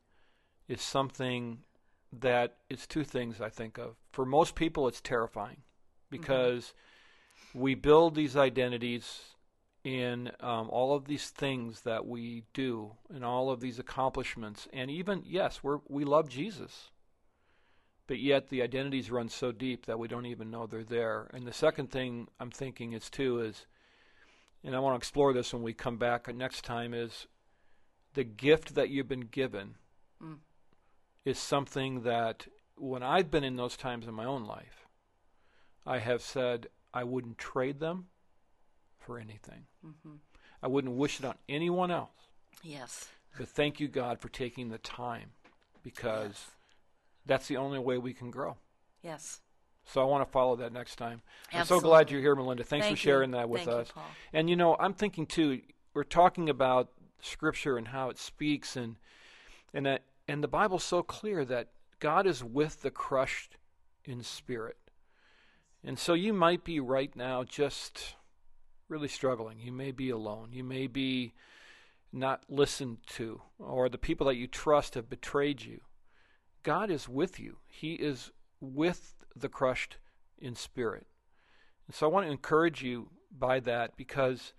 is 0.68 0.80
something 0.80 1.64
that 2.12 2.58
it's 2.70 2.88
two 2.88 3.04
things 3.04 3.40
I 3.40 3.50
think 3.50 3.78
of. 3.78 3.96
For 4.12 4.26
most 4.26 4.56
people, 4.56 4.88
it's 4.88 5.02
terrifying 5.02 5.58
because 6.10 6.74
we 7.54 7.76
build 7.76 8.16
these 8.16 8.36
identities 8.36 9.22
in 9.84 10.32
um, 10.40 10.70
all 10.70 10.94
of 10.94 11.06
these 11.06 11.30
things 11.30 11.82
that 11.82 12.06
we 12.06 12.44
do 12.54 12.92
and 13.14 13.24
all 13.24 13.50
of 13.50 13.62
these 13.62 13.80
accomplishments, 13.80 14.68
and 14.74 14.92
even 14.92 15.24
yes, 15.26 15.64
we 15.64 15.76
we 15.88 16.04
love 16.04 16.30
Jesus 16.30 16.92
but 18.10 18.18
yet 18.18 18.50
the 18.50 18.64
identities 18.64 19.12
run 19.12 19.30
so 19.30 19.52
deep 19.52 19.86
that 19.86 20.00
we 20.00 20.08
don't 20.08 20.26
even 20.26 20.50
know 20.50 20.66
they're 20.66 20.84
there. 20.84 21.30
And 21.32 21.46
the 21.46 21.54
second 21.54 21.92
thing 21.92 22.28
I'm 22.40 22.50
thinking 22.50 22.94
is 22.94 23.08
too 23.08 23.40
is, 23.40 23.68
and 24.64 24.76
I 24.76 24.80
want 24.80 24.96
to 24.96 24.98
explore 24.98 25.32
this 25.32 25.54
when 25.54 25.62
we 25.62 25.76
come 25.76 25.98
back 25.98 26.28
next 26.36 26.64
time, 26.64 26.96
is 26.96 27.28
the 28.16 28.24
gift 28.24 28.74
that 28.74 28.90
you've 28.90 29.08
been 29.08 29.28
given 29.28 29.76
is 31.30 31.40
something 31.40 32.02
that 32.02 32.48
when 32.76 33.04
I've 33.04 33.32
been 33.32 33.44
in 33.44 33.56
those 33.56 33.78
times 33.78 34.08
in 34.08 34.14
my 34.14 34.26
own 34.26 34.46
life, 34.46 34.88
I 35.86 36.00
have 36.00 36.22
said 36.22 36.68
I 36.94 37.04
wouldn't 37.04 37.38
trade 37.38 37.80
them 37.80 38.08
for 39.00 39.18
anything. 39.18 39.66
Mm-hmm. 39.86 40.16
I 40.62 40.68
wouldn't 40.68 40.96
wish 40.96 41.20
it 41.20 41.26
on 41.26 41.36
anyone 41.48 41.92
else. 41.92 42.10
Yes. 42.64 43.10
But 43.38 43.48
thank 43.48 43.80
you, 43.80 43.88
God, 43.88 44.20
for 44.20 44.30
taking 44.30 44.70
the 44.70 44.78
time 44.80 45.32
because 45.84 46.48
that's 47.26 47.48
the 47.48 47.58
only 47.58 47.80
way 47.80 47.98
we 47.98 48.14
can 48.14 48.32
grow. 48.32 48.58
Yes. 49.02 49.40
So 49.86 50.02
I 50.02 50.06
want 50.06 50.26
to 50.26 50.32
follow 50.32 50.56
that 50.58 50.74
next 50.74 50.98
time. 50.98 51.22
I'm 51.54 51.66
so 51.66 51.80
glad 51.80 52.12
you're 52.12 52.22
here, 52.22 52.36
Melinda. 52.36 52.64
Thanks 52.64 52.86
Thank 52.86 52.98
for 52.98 53.02
sharing 53.02 53.32
you. 53.32 53.38
that 53.38 53.50
with 53.50 53.62
Thank 53.62 53.72
you, 53.72 53.82
us. 53.82 53.92
Paul. 53.92 54.04
And 54.34 54.50
you 54.50 54.56
know, 54.56 54.76
I'm 54.80 54.94
thinking 54.94 55.26
too. 55.26 55.62
We're 55.94 56.04
talking 56.04 56.50
about 56.50 56.90
Scripture 57.22 57.78
and 57.78 57.88
how 57.88 58.10
it 58.10 58.20
speaks, 58.20 58.76
and 58.76 58.98
and 59.74 59.86
that 59.86 60.04
and 60.30 60.44
the 60.44 60.48
Bible's 60.48 60.84
so 60.84 61.02
clear 61.02 61.44
that 61.46 61.70
God 62.00 62.28
is 62.28 62.44
with 62.44 62.84
the 62.84 62.92
crushed 62.92 63.58
in 64.06 64.22
spirit. 64.22 64.78
And 65.84 65.98
so 65.98 66.14
you 66.14 66.34
might 66.34 66.64
be 66.64 66.80
right 66.80 67.16
now 67.16 67.44
just 67.44 68.16
really 68.90 69.08
struggling. 69.08 69.60
You 69.60 69.72
may 69.72 69.92
be 69.92 70.12
alone. 70.12 70.50
You 70.52 70.64
may 70.64 70.86
be 70.86 71.34
not 72.14 72.44
listened 72.48 73.00
to, 73.08 73.42
or 73.58 73.90
the 73.90 73.98
people 73.98 74.28
that 74.28 74.36
you 74.36 74.46
trust 74.46 74.94
have 74.94 75.10
betrayed 75.10 75.64
you. 75.64 75.82
God 76.62 76.92
is 76.92 77.10
with 77.10 77.40
you. 77.40 77.58
He 77.66 77.94
is 77.94 78.30
with 78.62 79.16
the 79.36 79.50
crushed 79.50 79.98
in 80.38 80.54
spirit. 80.54 81.08
And 81.88 81.96
so 81.96 82.06
I 82.06 82.12
want 82.12 82.28
to 82.28 82.32
encourage 82.32 82.84
you 82.84 83.10
by 83.36 83.60
that 83.62 83.98
because 83.98 84.54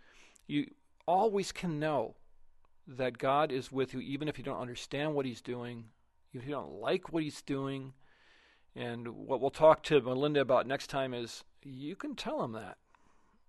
you 0.49 0.67
always 1.07 1.53
can 1.53 1.79
know 1.79 2.17
that 2.97 3.19
God 3.19 3.53
is 3.53 3.71
with 3.71 3.95
you, 3.95 4.01
even 4.01 4.29
if 4.29 4.39
you 4.39 4.45
don't 4.45 4.61
understand 4.61 5.15
what 5.15 5.27
He's 5.27 5.41
doing, 5.41 5.85
if 6.35 6.45
you 6.45 6.51
don't 6.51 6.81
like 6.81 7.13
what 7.13 7.23
He's 7.23 7.43
doing. 7.43 7.93
And 8.77 9.09
what 9.09 9.41
we'll 9.41 9.51
talk 9.51 9.83
to 9.85 10.01
Melinda 10.01 10.41
about 10.41 10.67
next 10.67 10.89
time 10.89 11.13
is 11.13 11.45
you 11.63 11.97
can 11.97 12.15
tell 12.15 12.43
Him 12.43 12.53
that, 12.53 12.79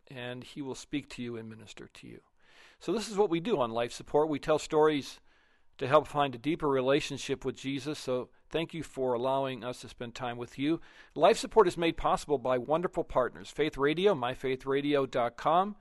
and 0.09 0.43
He 0.43 0.61
will 0.61 0.75
speak 0.75 1.09
to 1.09 1.21
you 1.21 1.37
and 1.37 1.49
minister 1.49 1.89
to 1.93 2.07
you. 2.07 2.21
So, 2.79 2.91
this 2.91 3.09
is 3.09 3.17
what 3.17 3.29
we 3.29 3.39
do 3.39 3.59
on 3.59 3.71
Life 3.71 3.91
Support. 3.91 4.29
We 4.29 4.39
tell 4.39 4.57
stories 4.57 5.19
to 5.77 5.87
help 5.87 6.07
find 6.07 6.33
a 6.33 6.39
deeper 6.39 6.67
relationship 6.67 7.45
with 7.45 7.55
Jesus. 7.55 7.99
So, 7.99 8.29
thank 8.49 8.73
you 8.73 8.81
for 8.81 9.13
allowing 9.13 9.63
us 9.63 9.81
to 9.81 9.89
spend 9.89 10.15
time 10.15 10.37
with 10.37 10.57
you. 10.57 10.81
Life 11.13 11.37
Support 11.37 11.67
is 11.67 11.77
made 11.77 11.97
possible 11.97 12.39
by 12.39 12.57
wonderful 12.57 13.03
partners 13.03 13.49
Faith 13.49 13.77
Radio, 13.77 14.15
myfaithradio.com 14.15 15.75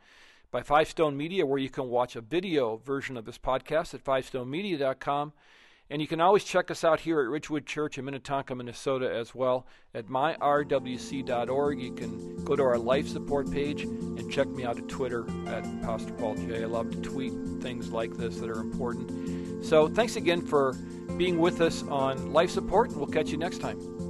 by 0.51 0.63
Five 0.63 0.89
Stone 0.89 1.17
Media, 1.17 1.47
where 1.47 1.59
you 1.59 1.71
can 1.71 1.89
watch 1.89 2.17
a 2.17 2.21
video 2.21 2.77
version 2.79 3.17
of 3.17 3.25
this 3.25 3.39
podcast 3.39 3.95
at 3.95 4.05
fivestonemedia.com. 4.05 5.33
And 5.93 6.01
you 6.01 6.07
can 6.07 6.21
always 6.21 6.45
check 6.45 6.71
us 6.71 6.85
out 6.85 7.01
here 7.01 7.21
at 7.21 7.29
Ridgewood 7.29 7.67
Church 7.67 7.99
in 7.99 8.05
Minnetonka, 8.05 8.55
Minnesota 8.55 9.13
as 9.13 9.35
well 9.35 9.67
at 9.93 10.07
myrwc.org. 10.07 11.81
You 11.81 11.93
can 11.93 12.45
go 12.45 12.55
to 12.55 12.63
our 12.63 12.79
life 12.79 13.09
support 13.09 13.51
page 13.51 13.83
and 13.83 14.31
check 14.31 14.47
me 14.47 14.65
out 14.65 14.79
at 14.79 14.89
Twitter 14.89 15.27
at 15.49 15.65
Pastor 15.83 16.13
Paul 16.13 16.37
J. 16.37 16.63
I 16.63 16.67
love 16.67 16.93
to 16.93 17.01
tweet 17.01 17.33
things 17.61 17.89
like 17.89 18.17
this 18.17 18.39
that 18.39 18.49
are 18.49 18.61
important. 18.61 19.65
So 19.65 19.89
thanks 19.89 20.15
again 20.15 20.43
for 20.43 20.75
being 21.17 21.39
with 21.39 21.61
us 21.61 21.83
on 21.89 22.33
life 22.33 22.51
support, 22.51 22.91
and 22.91 22.99
we'll 22.99 23.09
catch 23.09 23.31
you 23.31 23.37
next 23.37 23.59
time. 23.59 24.10